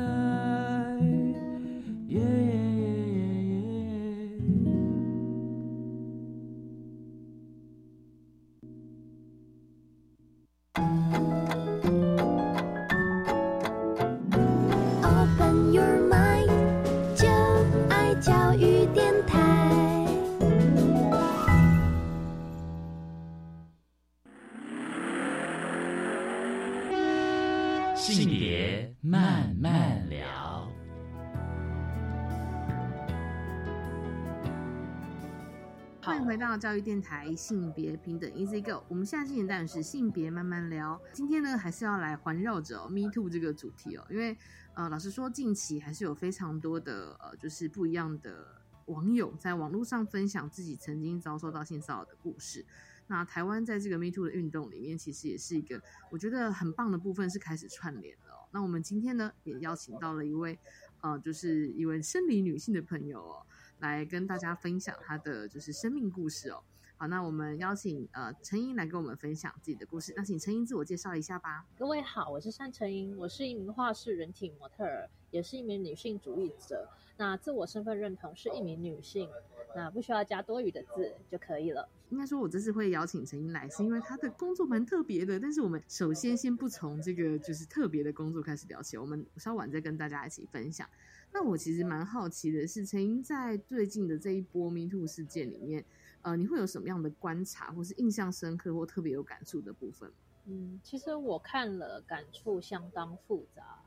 [36.38, 41.00] 到教育电台性别平等 Easy Go，我们现在进行的是性别慢慢聊。
[41.12, 44.36] 今天呢，还是要来环绕着 Me Too 这个主题哦，因为
[44.74, 52.64] 呃，老实说，近期还是有非常多的呃，就是不一样的网友在网络上分享自己曾经遭受到性骚扰的故事。
[53.08, 58.48] 那台湾在这个 Me Too 的运动里面，其实也是一个我觉得很棒的部分，是开始串联了。
[58.52, 60.58] 那我们今天呢，也邀请到了一位
[61.00, 63.46] 呃，就是一位生理女性的朋友哦。
[63.80, 66.62] 来跟大家分享他的就是生命故事哦。
[66.96, 70.12] 好，那我们邀请呃陈英来跟我们分享自己的故事。
[70.16, 71.64] 那请陈英自我介绍一下吧。
[71.76, 76.88] 各位好，我是单陈英，我是一名画室人体模特儿，也是一名女性主义者。
[77.16, 79.28] 那自我身份认同是一名女性，
[79.76, 81.88] 那不需要加多余的字就可以了。
[82.10, 85.38] 应该说，我这次会邀请陈英来，是因为她的工作蛮特别的。
[85.38, 90.88] 但是我们首先先不从这个就是特别的工作开始聊起，我们稍晚再跟大家一起分享。
[91.32, 95.84] 那我其实蛮好奇的是，陈英在最近的这一波 Me Too 事件里面，
[96.22, 100.10] 呃，你会有什么样的观察，或是印象深刻或特别有感触的部分？
[100.46, 103.82] 嗯，其实我看了，感触相当复杂，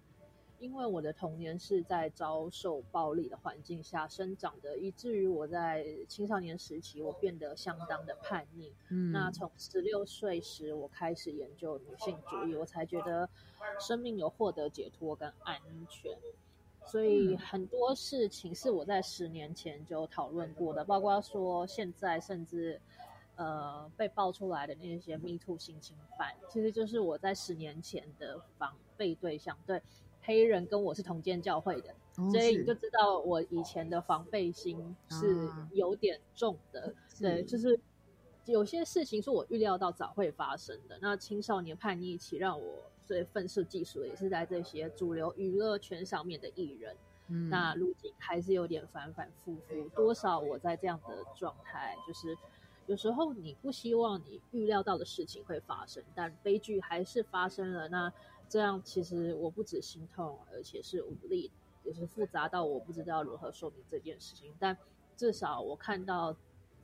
[0.60, 8.72] 因为我的童年是在遭受暴力的环境下生长的，以至于我在青少年时期我变得相当的叛逆。
[8.90, 13.28] 嗯，那从十六岁时我开始研究女性主义，我才觉得
[13.80, 16.16] 生命有获得解脱跟安全。
[16.86, 22.82] 所以很多事情是我在十年前就讨论过的，包括说现在甚至，
[23.36, 29.58] 呃，被爆出来的那些 Me Too 性侵犯，其实就是我在十年前的防备对象。
[29.66, 29.82] 对，
[30.22, 31.94] 黑人跟我是同间教会的，
[32.32, 36.94] 所以你就知道我以前的防备心是有点重的。
[37.20, 37.80] 对，就是
[38.46, 40.98] 有些事情是我预料到早会发生的。
[41.02, 42.84] 那青少年叛逆期让我。
[43.04, 46.96] 最愤世嫉俗的也是在这些主流娱乐圈上面的艺人，
[47.28, 49.90] 嗯，那路径还是有点反反复复。
[49.90, 52.38] 多少我在这样的状态，就是
[52.86, 57.90] 有时候你不希望你预料到的事情会发生，但悲剧还是发生了。
[57.90, 58.14] 那
[58.48, 61.52] 这样其实我不止心痛，而且是无力，
[61.84, 64.54] 也是复杂到我不知道如何说明这件事情。
[64.58, 64.78] 但
[65.18, 66.34] 至少我看到。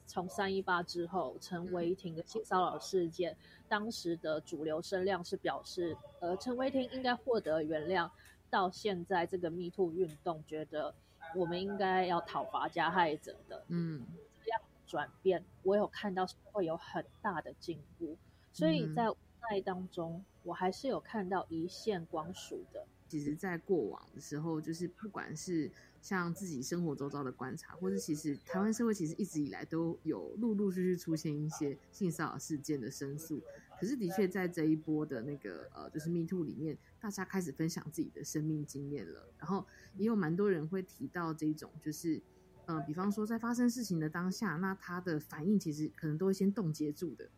[0.07, 3.37] 从三一八之后，陈伟霆的性骚扰事件，
[3.69, 8.09] 当时的主流声量是表示，呃，陈伟霆应该获得原谅。
[8.49, 10.95] 到现在这个 Me Too 运动，觉得
[11.35, 14.07] 我们应该要讨伐加害者的，嗯，
[14.41, 18.15] 这样转变，我有看到会有很大的进步。
[18.53, 19.03] 所以在
[19.49, 22.87] 奈当中，我还是有看到一线光束的。
[23.09, 25.69] 其实，在过往的时候，就是不管是
[26.01, 33.41] 像自己生活周遭的观察，或者其实台湾社会其实一直以来都有陆陆续续出现一些性骚扰事件的申诉。
[33.79, 39.65] 可是，的确在这一波的那个呃，就是 Me Too 里面，大家开始分享自己的生命经验了，然后
[39.97, 42.19] 也有蛮多人会提到这种，就是
[42.65, 47.29] 呃，比方说在发生事情的当下，那他的反应其实可能都会先冻结住的。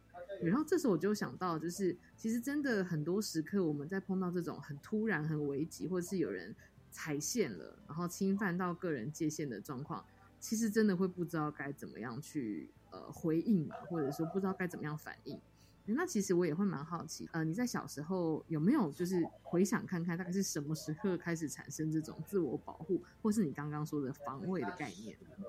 [0.42, 6.56] 然后这时候我就想到，就是其实真的很多时刻，我们在碰到这种很突然、很危急，或者是有人
[6.92, 10.06] 踩线了，然后侵犯到个人界限的状况，
[10.40, 15.40] 其实真的会不知道该怎么样去呃回应嘛，或者说不知道该怎么样反应。
[15.86, 25.46] 那其实我也会蛮好奇，呃，你在小时候有没有就是回想看看，大概是什么时刻开始产生这种自我保护，或是你刚刚说的防卫的概念呢？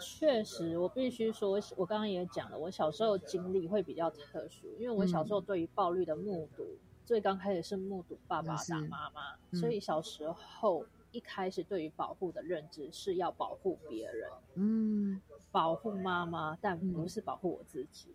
[0.00, 15.20] 确实，我必须说，我刚刚也讲了，我小时候经历会比较特殊，因为我小时候对于暴力的目睹，最刚开始是目睹爸爸打妈妈，所以小时候一开始对于保护的认知是要保护别人，嗯，
[15.52, 18.14] 保护妈妈，但不是保护我自己，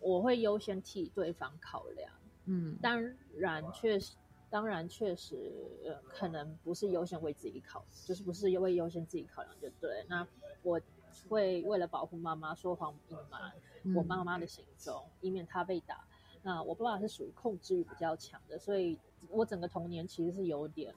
[0.00, 2.12] 我会优先替对方考量，
[2.46, 3.02] 嗯，当
[3.36, 4.16] 然确实。
[4.50, 10.02] 当然，确实，呃，可能不是优先为自己考，就是不是为优先自己考量就对。
[10.08, 10.26] 那
[10.62, 10.80] 我
[11.28, 13.52] 会为了保护妈妈说谎隐瞒
[13.94, 16.02] 我妈妈的行踪，以免她被打。
[16.42, 18.98] 那我爸爸是属于控制欲比较强的，所以
[19.28, 20.94] 我整个童年其实是有点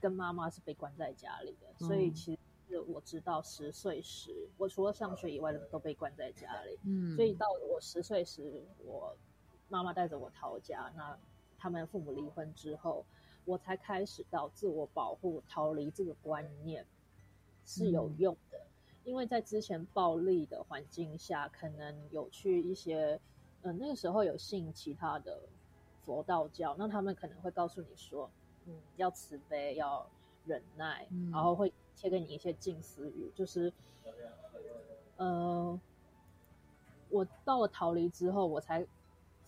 [0.00, 1.86] 跟妈妈是被关在家里的。
[1.86, 6.78] 所以其实我知道十岁时，我除了上学以外都被关在家里。
[6.84, 9.16] 嗯，所以到我十岁时，我
[9.68, 10.92] 妈妈带着我逃家。
[10.96, 11.18] 那
[11.58, 13.04] 他们父母离婚之后，
[13.44, 16.86] 我才开始到自我保护、逃离这个观念
[17.64, 18.60] 是有用的。
[19.04, 23.18] 因为在之前暴力的环境下，可能有去一些，
[23.62, 25.40] 嗯，那个时候有信其他的
[26.04, 28.30] 佛道教，那他们可能会告诉你说，
[28.66, 30.08] 嗯，要慈悲，要
[30.46, 33.72] 忍耐，然后会贴给你一些近思语，就是，
[35.16, 35.78] 呃，
[37.10, 38.86] 我到了逃离之后，我才。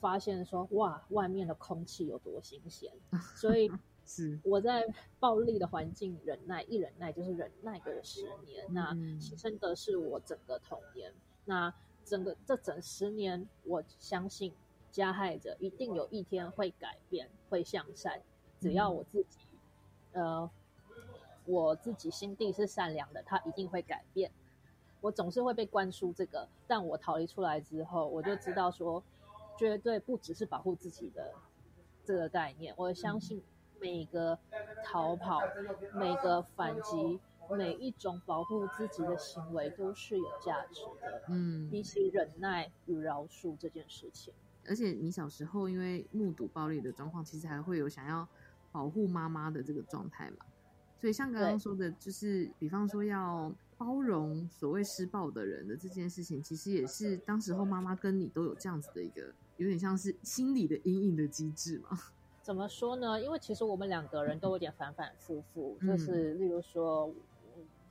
[0.01, 2.91] 发现说哇，外面的空气有多新鲜，
[3.37, 3.71] 所以
[4.07, 4.83] 是我在
[5.19, 11.13] 暴力的环境忍耐，一忍耐就是忍耐个十年，那牺牲的是我整个童年。
[11.45, 11.71] 那
[12.11, 14.53] 整个这整十年，我相信
[14.91, 18.21] 加害者一定有一天会改变，会向善。
[18.59, 19.39] 只要我自己，
[20.13, 20.51] 呃，
[21.45, 24.33] 我自己心地是善良的，他一定会改变。
[25.01, 29.03] 我总是会被灌输这个，但我逃离出来之后，我就知道说。
[29.59, 31.35] 绝对不只是保护自己的
[32.03, 33.43] 这个概念，我相信
[33.79, 34.39] 每个
[34.83, 35.43] 逃跑、
[35.93, 37.21] 每个反击、
[37.57, 41.23] 每一种保护自己的行为都是有价值的。
[41.29, 44.33] 嗯，比起忍耐与饶恕这件事情，
[44.67, 48.29] 而且你小时候因为目睹暴力的状况，其实还会有想要
[48.73, 50.47] 保护妈妈的这个状态嘛。
[51.01, 59.33] 所以像刚刚说的，就是比方说要包容所谓施暴的人的这件事情，其实也是当时候妈妈跟你都有这样子的一个。
[59.57, 61.91] 有点像是心理的阴影的机制嘛？
[62.43, 63.23] 怎么说呢？
[63.23, 67.13] 因为其实我们两个人都有点反反复复，就是例如说，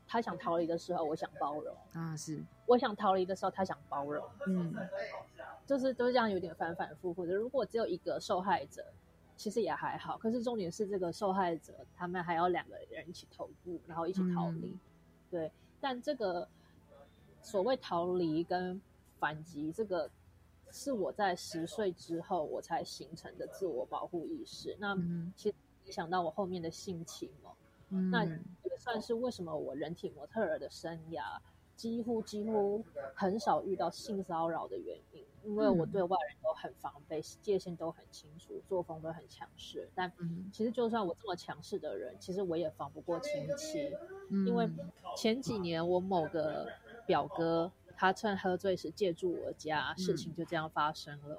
[0.10, 4.74] 他想逃离的时候，我想包容啊；是我想逃离的时候，他想包容，嗯，
[5.68, 7.34] 就是都是这样，有点反反复复的。
[7.34, 8.84] 如果只有一个受害者，
[9.38, 10.18] 其实也还好。
[10.18, 14.76] 可是重点是，这个受害者他们还要两个人一起投步，然后一起逃离。
[15.30, 16.50] 对，但这个
[17.44, 18.82] 所谓逃离跟
[19.20, 20.10] 反击，这个。
[20.72, 24.78] 是我在十岁之后我才形成的自我保护意识。
[24.80, 24.96] 那
[25.36, 27.28] 其实影响到我后面的性情
[27.90, 28.00] 哦。
[28.12, 31.38] 那也算是为什么我人体模特儿的生涯
[31.76, 39.90] 几乎几乎很少遇到性骚扰的原因，因为我对外人都很防备，界限都很清楚，作风都很强势。
[39.94, 40.12] 但
[40.52, 43.92] 其实就算我这么强势的人，其实我也防不过亲戚，
[44.46, 44.70] 因为
[45.16, 46.68] 前几年我某个
[47.06, 47.72] 表哥。
[48.02, 51.38] 他趁喝醉时借住我家，事情就这样发生了。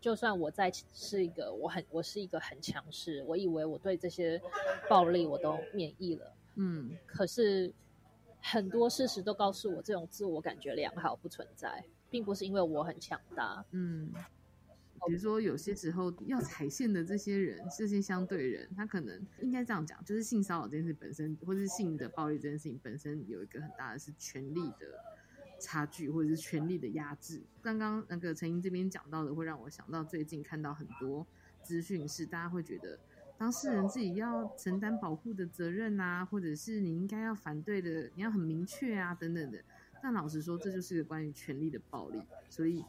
[0.00, 4.40] 就算我在是一个我很我是一个很强势，我以为我对这些
[4.88, 7.72] 暴力我都免疫了，嗯，可是
[8.40, 14.12] 很多事实都告诉我，这种自我感觉良好不存在，并不是因为我很强大，嗯。
[15.06, 25.02] 比如说有些时候要踩线的这些人，这些相对人，他可能应该这样讲，就是性骚扰这件事本身，或是性的暴力这件事情本身，有一个很大的是权力的。
[25.60, 27.42] 差距或者是权力的压制。
[27.62, 31.26] 刚刚那个陈英这边讲到的，会让我想到最近看到很多
[31.62, 32.98] 资讯，是大家会觉得
[33.38, 39.62] 当事人自己要承担保护的责任啊，或者是你应该要反对的，你要很明确啊，等等的。
[40.02, 42.20] 但老实说，这就是关于权力的暴力。
[42.48, 42.84] 所以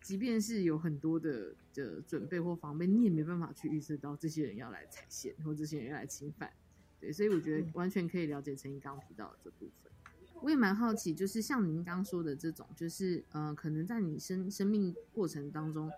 [0.00, 6.52] 即便是有很多的的准备或防备，你也没办法去预测到这些人要来踩线，或这些人要来侵犯。
[7.00, 9.91] 对，所以我觉得完全可以了解陈毅刚刚提到的这部分。
[10.42, 15.88] 我也蛮好奇，就是像您刚说的这种，就是呃，可能在你生生命过程当中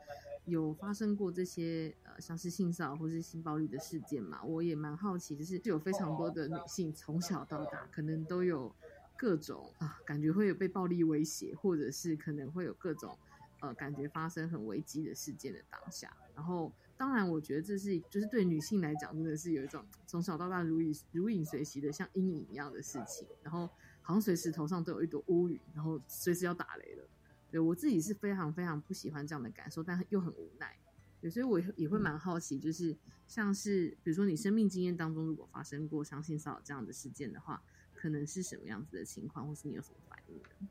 [0.45, 4.43] 有发生过这些呃，像是性骚扰或是性暴力的事件嘛？
[4.45, 8.71] 我也蛮好奇，就是有非常多的女性从小到大可能都有
[9.17, 13.17] 各种啊，感觉会有被暴力威胁，或者是可能会有各种
[13.61, 16.15] 呃，感觉发生很危机的事件的当下。
[16.35, 23.27] 然后，当然，我觉得这是就是对女性来讲，真的是有一种从小到大如影如影随形的像阴影一样的事情。
[23.43, 23.71] 然后。
[24.07, 27.09] 好像随时头上都有一朵乌云，然后随时要打雷了。
[27.51, 30.77] 对我自己是非常非常不喜欢这样的感受，但又很无奈。
[31.21, 32.95] 对，所以我也会蛮好奇，就是
[33.27, 37.63] 像是比如说你生命经验当中，如果发生过相信骚扰这样的事件的话，
[37.95, 40.69] 可能是什么样子的情况，或是你有什么反应呢？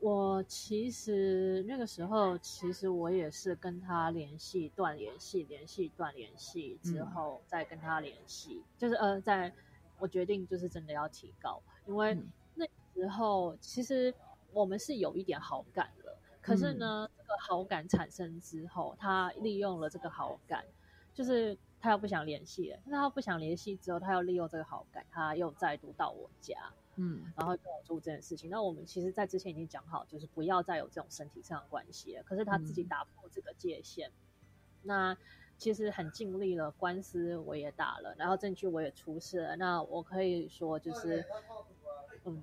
[0.00, 9.52] 我其实那个时候，其实我也是跟他联系，断联系，联系断联系之后再跟他联系，就是呃，在
[9.98, 12.18] 我决定就是真的要提高，因为。
[12.96, 14.12] 之后，其实
[14.52, 16.18] 我们是有一点好感了。
[16.40, 20.64] 可是呢，这个好感产生之后，他利用了这个好感，
[21.12, 22.78] 就是他又不想联系了。
[22.86, 28.48] 那他不想联系之后，他又利用这个好感，他又再度到我家，嗯，然后跟我做这件事情。
[28.48, 32.22] 那我们其实，在之前已经讲好，就是不要再有这种身体上的关系了。
[32.22, 34.10] 可是他自己打破这个界限，
[34.82, 35.14] 那
[35.58, 39.56] 其实很尽力了，官司我也打了，然后证据我也出示了。
[39.56, 41.24] 那我可以说，就是，
[42.24, 42.42] 嗯。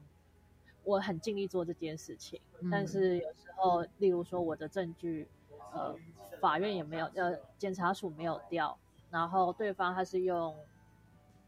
[0.84, 5.28] 我很尽力做这件事情，但是有时候，例如说我的证据，
[5.74, 5.96] 呃，
[6.40, 8.78] 法院也没有，呃，检察署没有调，
[9.10, 10.56] 然后对方他是用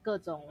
[0.01, 0.47] 各种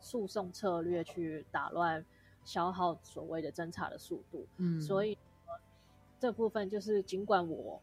[0.00, 2.04] 诉讼策略去打乱、
[2.44, 4.46] 消耗所谓的侦查的速度。
[4.56, 5.18] 嗯，所以
[6.18, 7.80] 这部分就是，尽管我，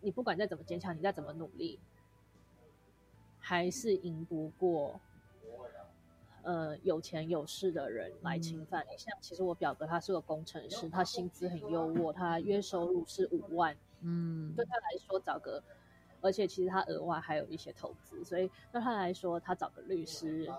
[0.00, 1.78] 你不管再怎么坚强，你再怎么努力，
[3.38, 4.98] 还是赢不过。
[6.42, 8.84] 呃，有钱有势的人来侵犯。
[8.90, 15.62] 你，像其实我表哥他是个工程师，他薪资很优渥，他月收入是五万，嗯，对他来说找个，
[16.20, 20.50] 而且其实他额外还有一些投资，所以对他来说，他找个律师，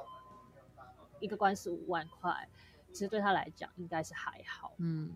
[1.19, 2.47] 一个官司五万块，
[2.91, 5.11] 其实对他来讲应该是还好，嗯，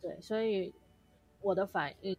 [0.00, 0.72] 对，所以
[1.40, 2.16] 我的反应，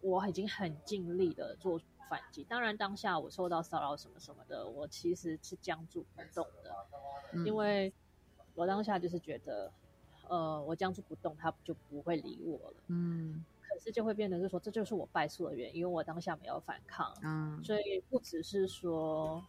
[0.00, 1.80] 我已经很尽力的做。
[2.12, 6.70] 反击，当然当下我受到骚扰什么什么的，我其实是僵住不动的，
[7.46, 7.90] 因为
[8.54, 9.72] 我当下就是觉得，
[10.28, 12.76] 呃，我僵住不动，他就不会理我了。
[12.88, 17.16] 嗯，可是就会变得是说，这就是我败诉的原因，因为我当下没有反抗。
[17.22, 19.42] 嗯，所以不只是说，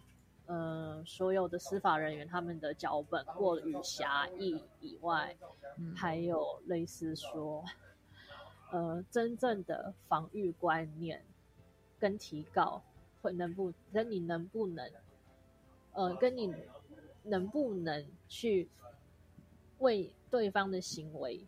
[0.46, 5.36] 嗯，所有的司法人员他们的脚本过于狭义以外，
[5.98, 7.62] 还有类似说，
[8.72, 11.22] 呃，真正的防御观念。
[12.04, 12.84] 跟提告
[13.22, 14.92] 会能不跟你能不能，
[15.94, 16.54] 呃，跟你
[17.24, 18.68] 能不能去
[19.80, 21.48] 为对方的行为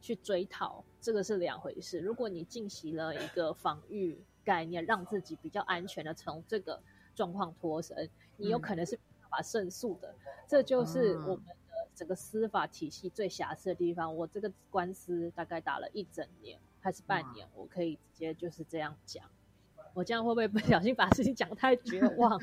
[0.00, 1.98] 去追讨，这个是两回事。
[1.98, 6.80] 如果你进行了一个防御概念，让自己比较安全的从这个
[7.16, 10.14] 状况脱身，你有可能是无法胜诉的。
[10.46, 11.56] 这就是我们的
[11.92, 14.14] 整个司法体系最瑕疵的地方。
[14.14, 19.28] 我这个官司大概打了一整年还是半年，我可以直接就是这样讲。
[19.96, 22.38] 我这样会不会不小心把事情讲太绝望？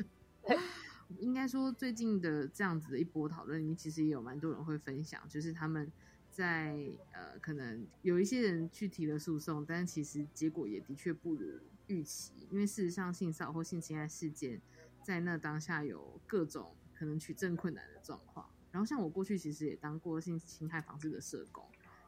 [1.20, 5.88] 应该说，最近的这样子的一波讨论里面，其实也有蛮多人会分享，就是他们
[6.32, 14.60] 在呃，可能有一些人去提了诉讼，但是其实结果也的确不如预期，因为事实上性骚扰或性侵害事件
[15.04, 18.50] 在那当下有各种可能取证困难的状况。
[18.72, 21.64] 然后，像我过去其实也当过性侵害防治的社工。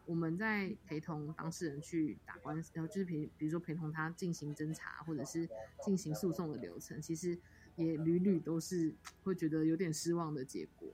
[0.07, 5.49] 我们在陪同当事人去打官司，然后就是陪，比如说陪同他进行侦查或者是
[5.85, 7.37] 进行诉讼的流程，其实
[7.75, 8.95] 也屡屡都是
[9.25, 10.89] 会觉得有点失望的结果。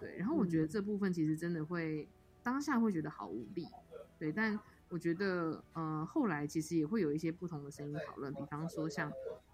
[0.00, 2.08] 对，然后我觉得这部分其实真的会
[2.42, 3.66] 当下会觉得好无力。
[4.18, 9.12] 对，但我觉得呃后来其实也会有一些不同的声音讨论，比方说像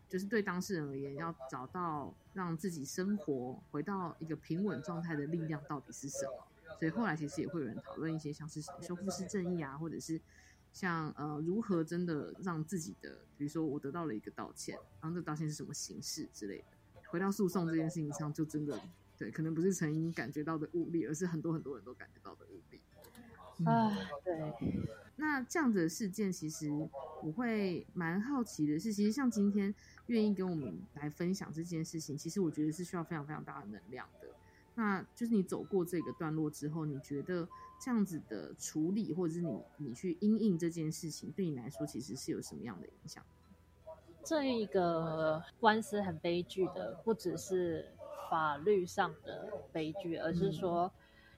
[0.08, 6.46] 就是对当事人而言，要找到让自己生活回到一个平稳状态的力量到底是什么。
[6.80, 10.18] 所以后来其实也会有人讨论一些像是什么修复式正义啊，或者是
[10.72, 16.64] 像呃如何真的让自己的，比如说我得到了一个道歉，然后这道歉是什么形式之类的。
[17.10, 18.80] 回到诉讼这件事情上，就真的
[19.18, 22.80] 对，可能不是陈英感觉到的无力，而是很多很多人都感觉到的无力。
[23.66, 24.54] 啊，对。
[25.16, 26.70] 那这样的事件，其实
[27.22, 29.74] 我会蛮好奇的是，其实像今天
[30.06, 34.29] 愿意跟我们来分享这件事情，其实我觉得是需要非常非常大的能量的。
[34.80, 37.46] 那就是你走过这个段落之后，你觉得
[37.78, 43.22] 这样子的处理，或者是你你去因应这件事情，对你来说其实是有什么样的影响？
[44.24, 47.92] 这一个官司很悲剧的，不只是
[48.30, 50.90] 法律上的悲剧，而是说，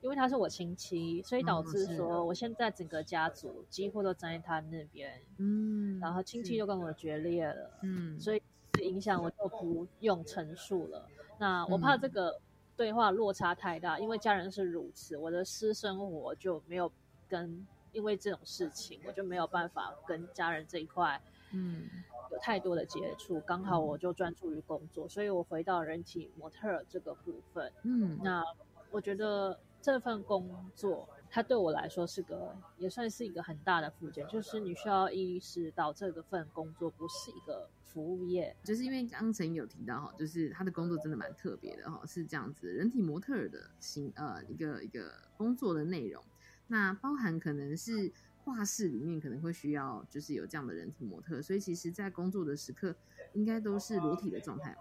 [0.02, 8.40] 因为他是我亲戚，所以导致说我现在整个家族几乎都站在他那边，嗯，然后亲戚又跟我决裂了，嗯，所以
[8.80, 11.08] 影响我就不用陈述了。
[11.40, 12.40] 那我怕这个
[12.76, 16.90] 对话落差太大，因为家人是如此，我的私生活就没有
[17.28, 21.20] 跟，因为这种事情我就没有办法跟家人这一块，
[21.52, 21.88] 嗯。
[22.30, 27.70] 有太多的接触，刚好我就专注于工作，所以我回到人体模特这个部分。
[27.82, 28.42] 嗯，那
[28.90, 46.22] 我觉得这份工作，它对我来说是个，也算是一个很大的附件，就是你需要意识到这个份工作不是一个服务业，就是因为刚刚陈有提到哈，就是他的工作真的蛮特别的哈，是这样子，人体模特的形呃一个一个工作的内容，
[46.68, 48.12] 那包含可能是。
[48.44, 52.92] 画室里面可能会需要，就是有这样的人体模特，所以其实，在工作的时刻，
[53.34, 54.78] 应该都是裸体的状态嘛。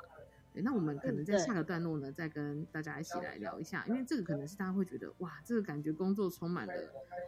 [0.51, 6.73] 对，那我们可能在下个段落呢，再跟大家一起来聊一下，因为这个可能是大家会觉得，哇，这个感觉工作充满了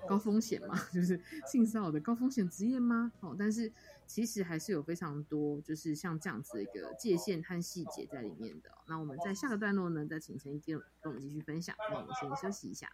[0.09, 3.11] 高风险嘛， 就是性骚扰的高风险职业吗？
[3.19, 3.71] 哦，但是
[4.06, 8.70] 其实还是有非常多，就是像这样子的一个界限和细节在里面的。
[8.88, 11.76] 那我们在下个段落呢，再请陈一跟跟我们继续分享。
[11.89, 12.89] 那我们先休息一下。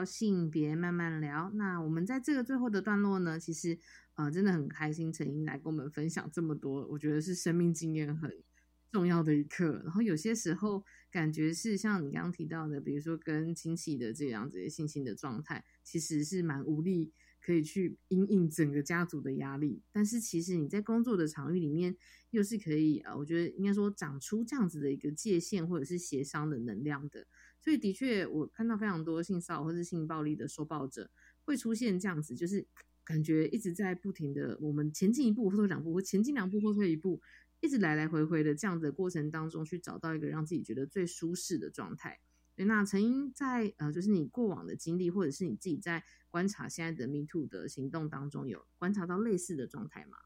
[0.00, 3.78] 到性别慢慢聊，那我们在这个最后的段落呢，其实
[4.14, 8.42] 呃真的很开心，陈英来跟我们分享这么多，我觉得是生命经验很
[8.90, 9.82] 重要的一课。
[9.84, 17.12] 然后有些时候感觉是像你刚刚提到的，比如说跟亲戚的这样子的性情的状态，其实是蛮无力
[17.44, 19.82] 可以去应应整个家族的压力。
[19.92, 21.94] 但是其实你在工作的场域里面，
[22.30, 27.26] 又是可以呃，我觉得应该说长出这样子的一个界限或者是协商的能量的。
[27.60, 31.10] 所以的确，我看到非常多性骚扰或是性暴力的受暴者
[31.44, 32.66] 会出现这样子，就是
[33.04, 37.20] 感觉一直在不停的，我们前进一步，后退两步，或前进两步，后退一步，
[37.60, 42.18] 一直来来回回的这样的过程当中，去找到一个让自己觉得最舒适的状态。
[42.56, 50.16] 那陈英在呃，就是你过往的经历，或者是你自己在观察现在的 Me Too 的行动当中，有观察到类似的状态吗？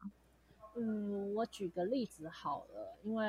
[0.77, 3.25] 嗯，我举个例子好了，因为。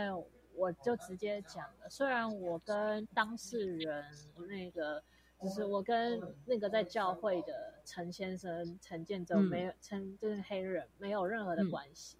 [0.57, 4.05] 我就直接讲了，虽然我跟当事人
[4.49, 5.03] 那个，
[5.41, 12.17] 就是我跟那个在教会的陈先生陈建州没有陈就是黑人没有任何的关系，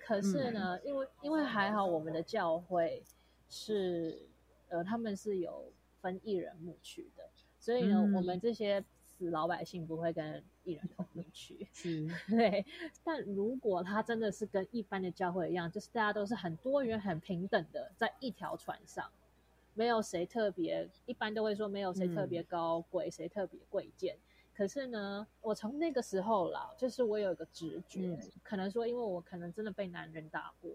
[0.00, 3.02] 可是呢，因为因为还好我们的教会
[3.48, 4.28] 是
[4.68, 7.28] 呃他们是有分艺人牧区的，
[7.58, 8.84] 所以呢我们这些。
[9.18, 12.64] 死老百姓不会跟艺人同路去，是 对。
[13.02, 19.10] 但如果他真的是跟一般的教会一样，就是大家都是很多元、很平等的，在一条船上，
[19.72, 24.16] 没有谁特别，一般都会说没有谁特别高贵，谁特别贵贱。
[24.54, 30.70] 可是呢，我从那个时候啦，就是我有一个直觉，可能说因为我可能真的被男人打过，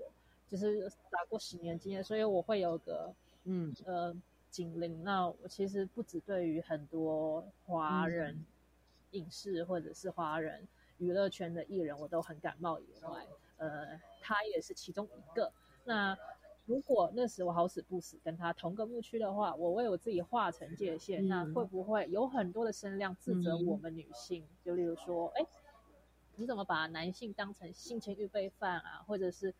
[0.47, 3.13] 就是打过十年经验，所以我会有个
[3.43, 4.15] 嗯呃。
[4.52, 5.04] 警铃。
[5.04, 8.45] 那我其实不止对于很多华人
[9.12, 13.26] 影视或者是华人娱乐圈的艺人，我都很感冒以外，
[13.58, 15.52] 呃，他也是其中一个。
[15.86, 16.16] 那
[16.66, 24.45] 如果那时我好死不死跟他同个牧区的话，我为我自己划成界限，那会不会有很多的声量自责我们女性？
[24.64, 25.45] 就例如说，哎，
[26.36, 29.04] 你怎么把男性当成性情预备犯啊？
[29.08, 29.54] 或者是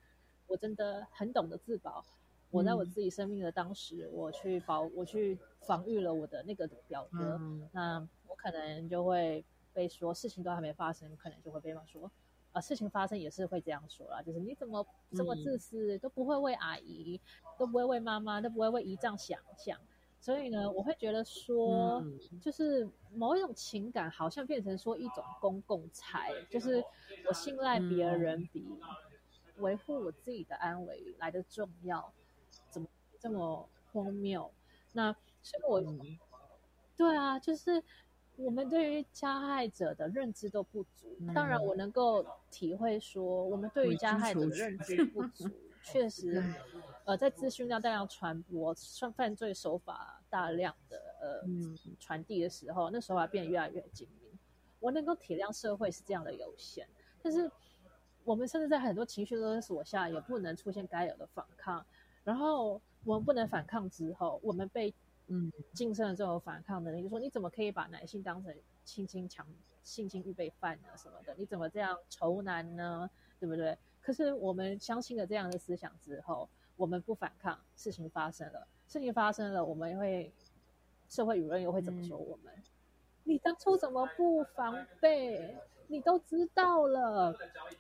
[0.46, 2.06] 我真的很懂得自保？
[2.52, 7.40] 我在我自己生命的当时，我去保，我去防御了我的那个表哥，
[7.72, 9.44] 那我可能就会
[9.74, 12.12] 被说事情都还没发生，可能就会被骂说，
[12.52, 14.86] 啊，事情发生也是会这样说啦，就是你怎么
[15.16, 17.20] 这么自私，都不会为阿姨，
[17.58, 19.80] 都不会为妈妈，都不会为姨丈想想，
[20.20, 22.04] 所以呢，我会觉得说，
[22.42, 26.84] 就是某一种情感好像变成说一种公共财，就是
[27.28, 28.68] 我信赖别人比
[29.58, 32.12] 维护我自己的安危来的重要。
[32.70, 32.88] 怎么
[33.20, 34.52] 这么荒谬？
[34.94, 36.06] 那所以，我
[36.98, 37.84] 对啊，就是
[38.36, 41.18] 我们对于加害者的认知都不足。
[41.34, 45.50] 当然，我能够体会说，我们对于加害者的认知不足，
[45.84, 46.44] 确实，
[47.06, 51.48] 呃，在资讯量大量传播、犯犯罪手法大量的呃
[52.00, 54.32] 传递的时候，那时候还变得越来越精明。
[54.80, 56.88] 我能够体谅社会是这样的有限，
[57.22, 57.50] 但是
[58.24, 61.86] 我们甚至在很多情绪勒索下，也不能出现该有的反抗。
[62.24, 64.94] 然后我们不能反抗之后，我们被
[65.28, 68.56] 嗯晋升了这种反抗能力，就说你怎么可以把男性当成
[68.86, 69.48] 性侵强
[69.84, 71.34] 性侵预备犯呢什么的？
[71.38, 73.10] 你怎么这样仇男呢？
[73.40, 73.78] 对不对？
[74.02, 80.32] 可是我们相信了这样的思想之后，我们不反抗，事情发生了，事情发生了，我们会
[81.10, 82.54] 社会舆论又会怎么说我们？
[83.24, 85.56] 你当初怎么不防备？
[85.92, 87.36] 你都知道了，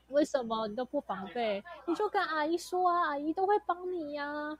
[0.09, 1.63] 为什么你都不防备？
[1.87, 4.59] 你就跟阿姨说啊，阿姨都会帮你呀。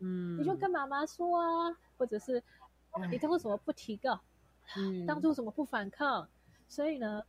[0.00, 2.42] 嗯，你就跟妈妈说啊，或者是
[3.10, 4.20] 你当初怎么不提告？
[4.76, 6.28] 嗯，当初怎么不反抗？
[6.68, 7.22] 所以呢，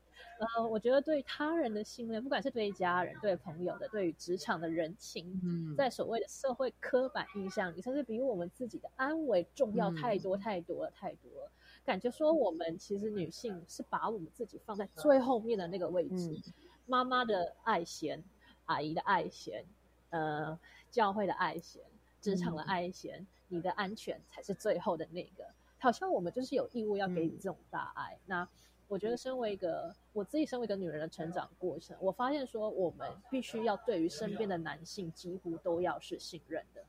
[0.57, 11.51] 呃，我觉得对他人的信任，不管是对家人、对朋友的，对于职场的人情，嗯，在所谓的社会刻板印象里，甚至比我们自己的安危重要太多太多了，太多了。
[11.87, 16.37] 感觉说我们其实女性是把我们自己放在最后面的那个位置，
[16.85, 18.21] 妈妈的爱贤，
[18.65, 19.63] 阿姨的爱贤，
[20.09, 20.59] 呃，
[20.91, 21.81] 教会的爱贤，
[22.19, 25.45] 职场的爱贤，你的安全才是最后的那个。
[25.77, 28.19] 好像我们就是有义务要给予这种大爱。
[28.25, 28.45] 那
[28.89, 36.83] 我觉得，身为一个我自己，身为一个女人的成长过程，我发现说我们必须要对于身边的男性几乎都要是信任的。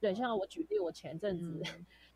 [0.00, 1.62] 对，像我举例，我前阵子。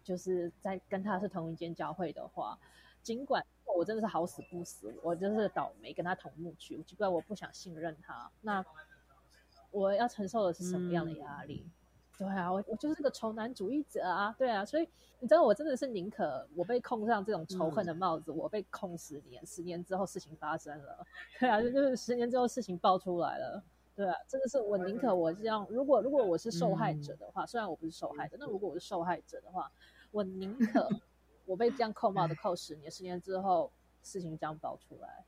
[0.02, 2.58] 就是在跟他是同一间教会的话，
[3.02, 3.44] 尽管
[3.76, 8.64] 我真的是好死不死，我就是倒霉跟他同墓去，尽管我不想信任他，那
[9.70, 11.66] 我要承受的是什么样的压力？
[12.18, 14.86] 对啊，我我就是个仇男主义者啊，对啊，所以
[15.20, 21.06] 你知道我真的是宁可我被控上这种仇恨的帽子，我被控十年，十年之后事情发生了，
[21.40, 23.62] 对啊，就是十年之后事情爆出来了。
[24.00, 25.66] 对啊，真的是我宁可我这样。
[25.68, 29.70] 如果如果我是受害者的话，虽然我不是受害者，那如果我是受害者的话，
[30.10, 30.88] 我宁可
[31.44, 33.70] 我被这样扣帽子扣十年，十年之后
[34.02, 35.22] 事情这样爆出来，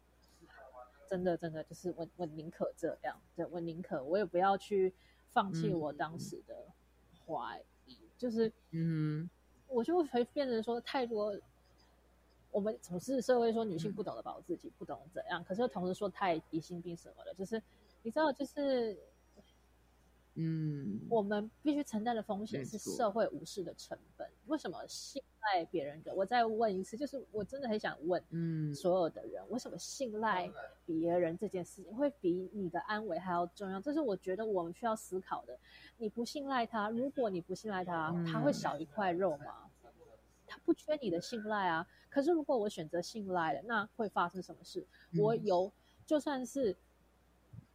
[1.07, 4.95] 真的真的就是我我宁可这样，对我宁可我也不要去
[5.33, 6.57] 放弃我当时的
[7.27, 9.29] 怀疑，就是嗯，
[9.69, 11.39] 我就会变成说太多，
[12.51, 17.63] 我们总是社会说女性不懂得保护自己，不懂怎样，可是同时说太疑心病什么的，就是。
[18.03, 18.99] 你知道，就是，
[20.35, 24.29] 嗯，我们必须承担的风险是社会无视的成本。
[24.47, 26.13] 为什么信赖别人的？
[26.15, 30.51] 我再问一次，就是我真的很想问，嗯，所有的人，为什么信赖
[30.85, 33.81] 别人这件事情会比你的安危还要重要？
[33.81, 35.57] 这是我觉得我们需要思考的。
[35.99, 39.71] 你不信赖他，如果你不信赖他，他会少一块肉吗？
[40.47, 41.87] 他不缺你的信赖啊。
[42.11, 44.85] 可是如果我选择信赖了，那会发生什么事？
[45.21, 45.71] 我有，
[46.05, 46.77] 就算是。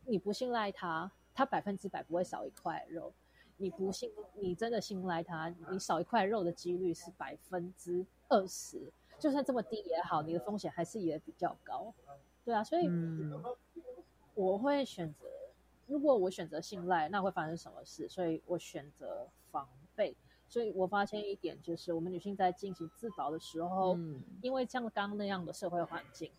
[0.09, 3.13] 你不信赖他，他百分之百不会少一块肉。
[3.57, 11.93] 你不信，你真的信赖他，你少一块肉的几率是百分之二十，就算这么低也好，你的风险还是也比较高。
[12.45, 12.87] 对啊，所以
[14.35, 15.27] 我会选择，
[15.87, 18.07] 如果我选择信赖，那会发生什么事？
[18.07, 20.15] 所以我选择防备。
[20.47, 23.97] 所以我发现一点就是，我们女性在进行自保的时候，
[24.41, 26.31] 因为像刚刚那样的社会环境。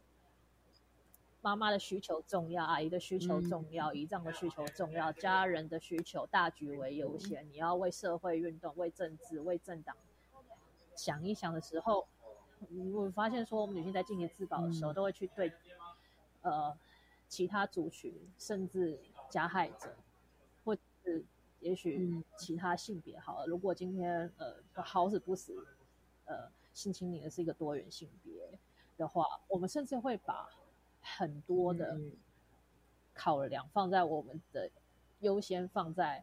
[1.40, 7.48] 妈妈的需求重要，阿姨的需求重要，姨丈的需求重要，家人的需求大局为优先。
[7.50, 9.96] 你要为社会运动、为政治、为政党
[10.96, 12.08] 想一想的时候，
[12.92, 15.52] 我发现说，我们女性在进行自保的时候，都会去对
[16.42, 16.76] 呃
[17.28, 18.98] 其他族群，甚至
[19.30, 19.94] 加害者，
[20.64, 21.24] 或是
[21.60, 23.46] 也许其他性别好了。
[23.46, 25.64] 如果今天呃好死不死
[26.24, 28.58] 呃性侵你的是一个多元性别
[28.96, 30.48] 的话，我们甚至会把
[31.16, 31.98] 很多的
[33.14, 34.70] 考量放在我们的
[35.20, 36.22] 优先放在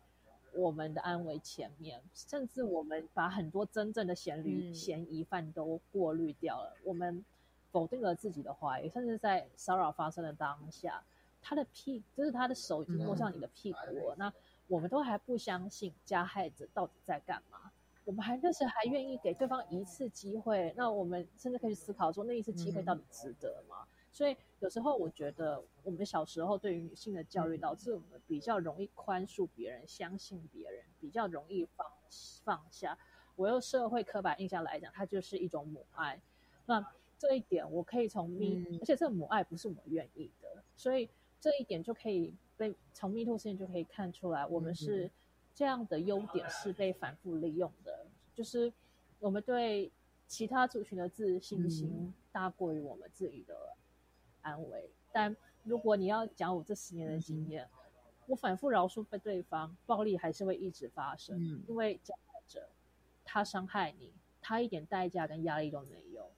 [0.54, 6.78] 我们的安危前面，甚至我们把很多真正的嫌疑嫌疑犯都过滤掉了。
[6.84, 7.26] 我们
[7.72, 11.04] 否定了自己的怀疑，甚至在骚扰发生的当下，
[11.42, 14.32] 他的屁就是他的手已经摸上你的屁股了，那
[14.68, 17.72] 我们都还不相信加害者到底在干嘛？
[18.06, 20.74] 我们还那时还愿意给对方一次机会？
[20.78, 23.86] 那我们甚至可以思考说，那一次机会到底值得吗？
[24.16, 31.86] 所以有时候我觉得，我们小时候对于女性的教育，导致我们比较容易宽恕别人、相信别人，比较容易放
[32.46, 32.98] 放下。
[33.36, 36.18] 我用社会刻板印象来讲，它就是一种母爱。
[36.66, 41.10] 那这一点，我可以从咪，而且这个母爱不是我们愿意的，所以
[41.42, 45.12] 这一点就可以被从 Me Too 事件就可以看出来，我们是
[45.54, 48.72] 这样的优点是被反复利用的，就是
[49.20, 49.92] 我们对
[50.26, 53.76] 其他族群的自信心大过于我们自己的。
[54.46, 57.68] 安慰，但如果你要讲我这十年的经验，
[58.28, 62.70] 我反复饶恕被对方，暴力还是会一直发生，因为加害者
[63.24, 66.30] 他伤害你，他一点代价跟压力都没有。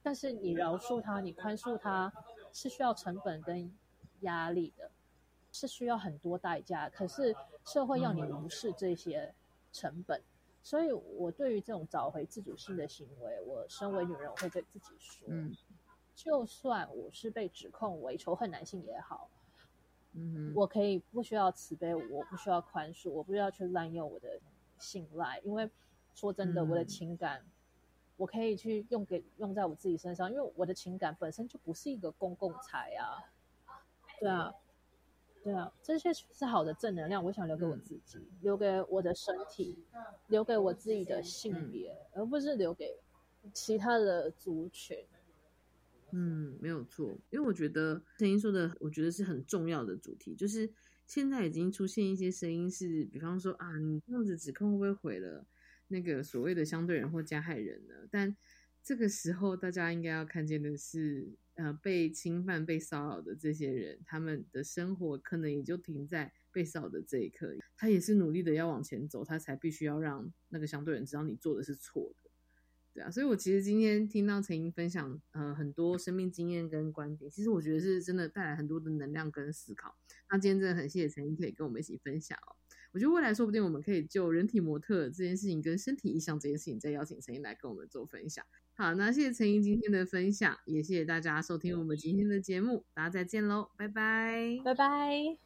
[0.00, 2.12] 但是你饶恕他，你宽恕他，
[2.52, 3.72] 是需要成本跟
[4.20, 4.88] 压力的，
[5.50, 6.88] 是需要很多代价。
[6.88, 9.34] 可是社会要你无视这些
[9.72, 10.22] 成本，
[10.62, 15.28] 所以我对于这种找回自主性的行为，我身为女人，我会对自己说，
[16.16, 19.30] 就算我是被指控为仇恨男性也好，
[20.14, 24.40] 嗯我可以不需要慈悲，我不需要宽恕，我不需要去滥用我的
[24.78, 25.70] 信赖，因为
[26.14, 27.44] 说真的，我的情感。
[28.18, 33.20] 我可以去用给用在我自己身上，因为我的情感本身就不是一个公共财啊，
[34.18, 34.54] 对啊，
[35.44, 39.84] 对啊，这些是好的正能量，我想留给我自己，留给我的身体，
[40.28, 42.98] 留给我自己的性别，而不是留给
[43.52, 44.96] 其他的族群。
[46.18, 50.72] 嗯，没有错，因为我觉得陈英说的，我觉得是很重要的主题，就是
[51.06, 55.46] 现在已经出现一些声音是，比方说啊，你这样子指控会不会毁了？
[55.88, 57.94] 那个所谓的相对人或加害人呢？
[58.10, 58.34] 但
[58.82, 67.54] 这个时候，大家应该要看见的是，呃，被侵犯、被骚扰的这些人，他们的生活可能也就停在被骚扰的这一刻。
[67.76, 72.25] 他也是努力的要往前走，他才必须要让那个相对人知道你做的是错的。
[72.96, 79.94] 对啊，所以我其实今天听到陈英分享，呃，很多生命经验跟观点，其实我觉得是真的带来很多的能量跟思考。
[80.30, 82.56] 那今天真的很谢谢陈英可以跟我们一起分享哦。
[82.92, 88.42] 我觉得未来说不定我们可以就人体模特这件事情跟身体意向这件事情，再邀请陈英来跟我们做分享。
[88.72, 95.45] 好，那谢谢陈英今天的分享，也谢谢大家收听我们今天的节目，大家再见喽，拜拜，拜拜。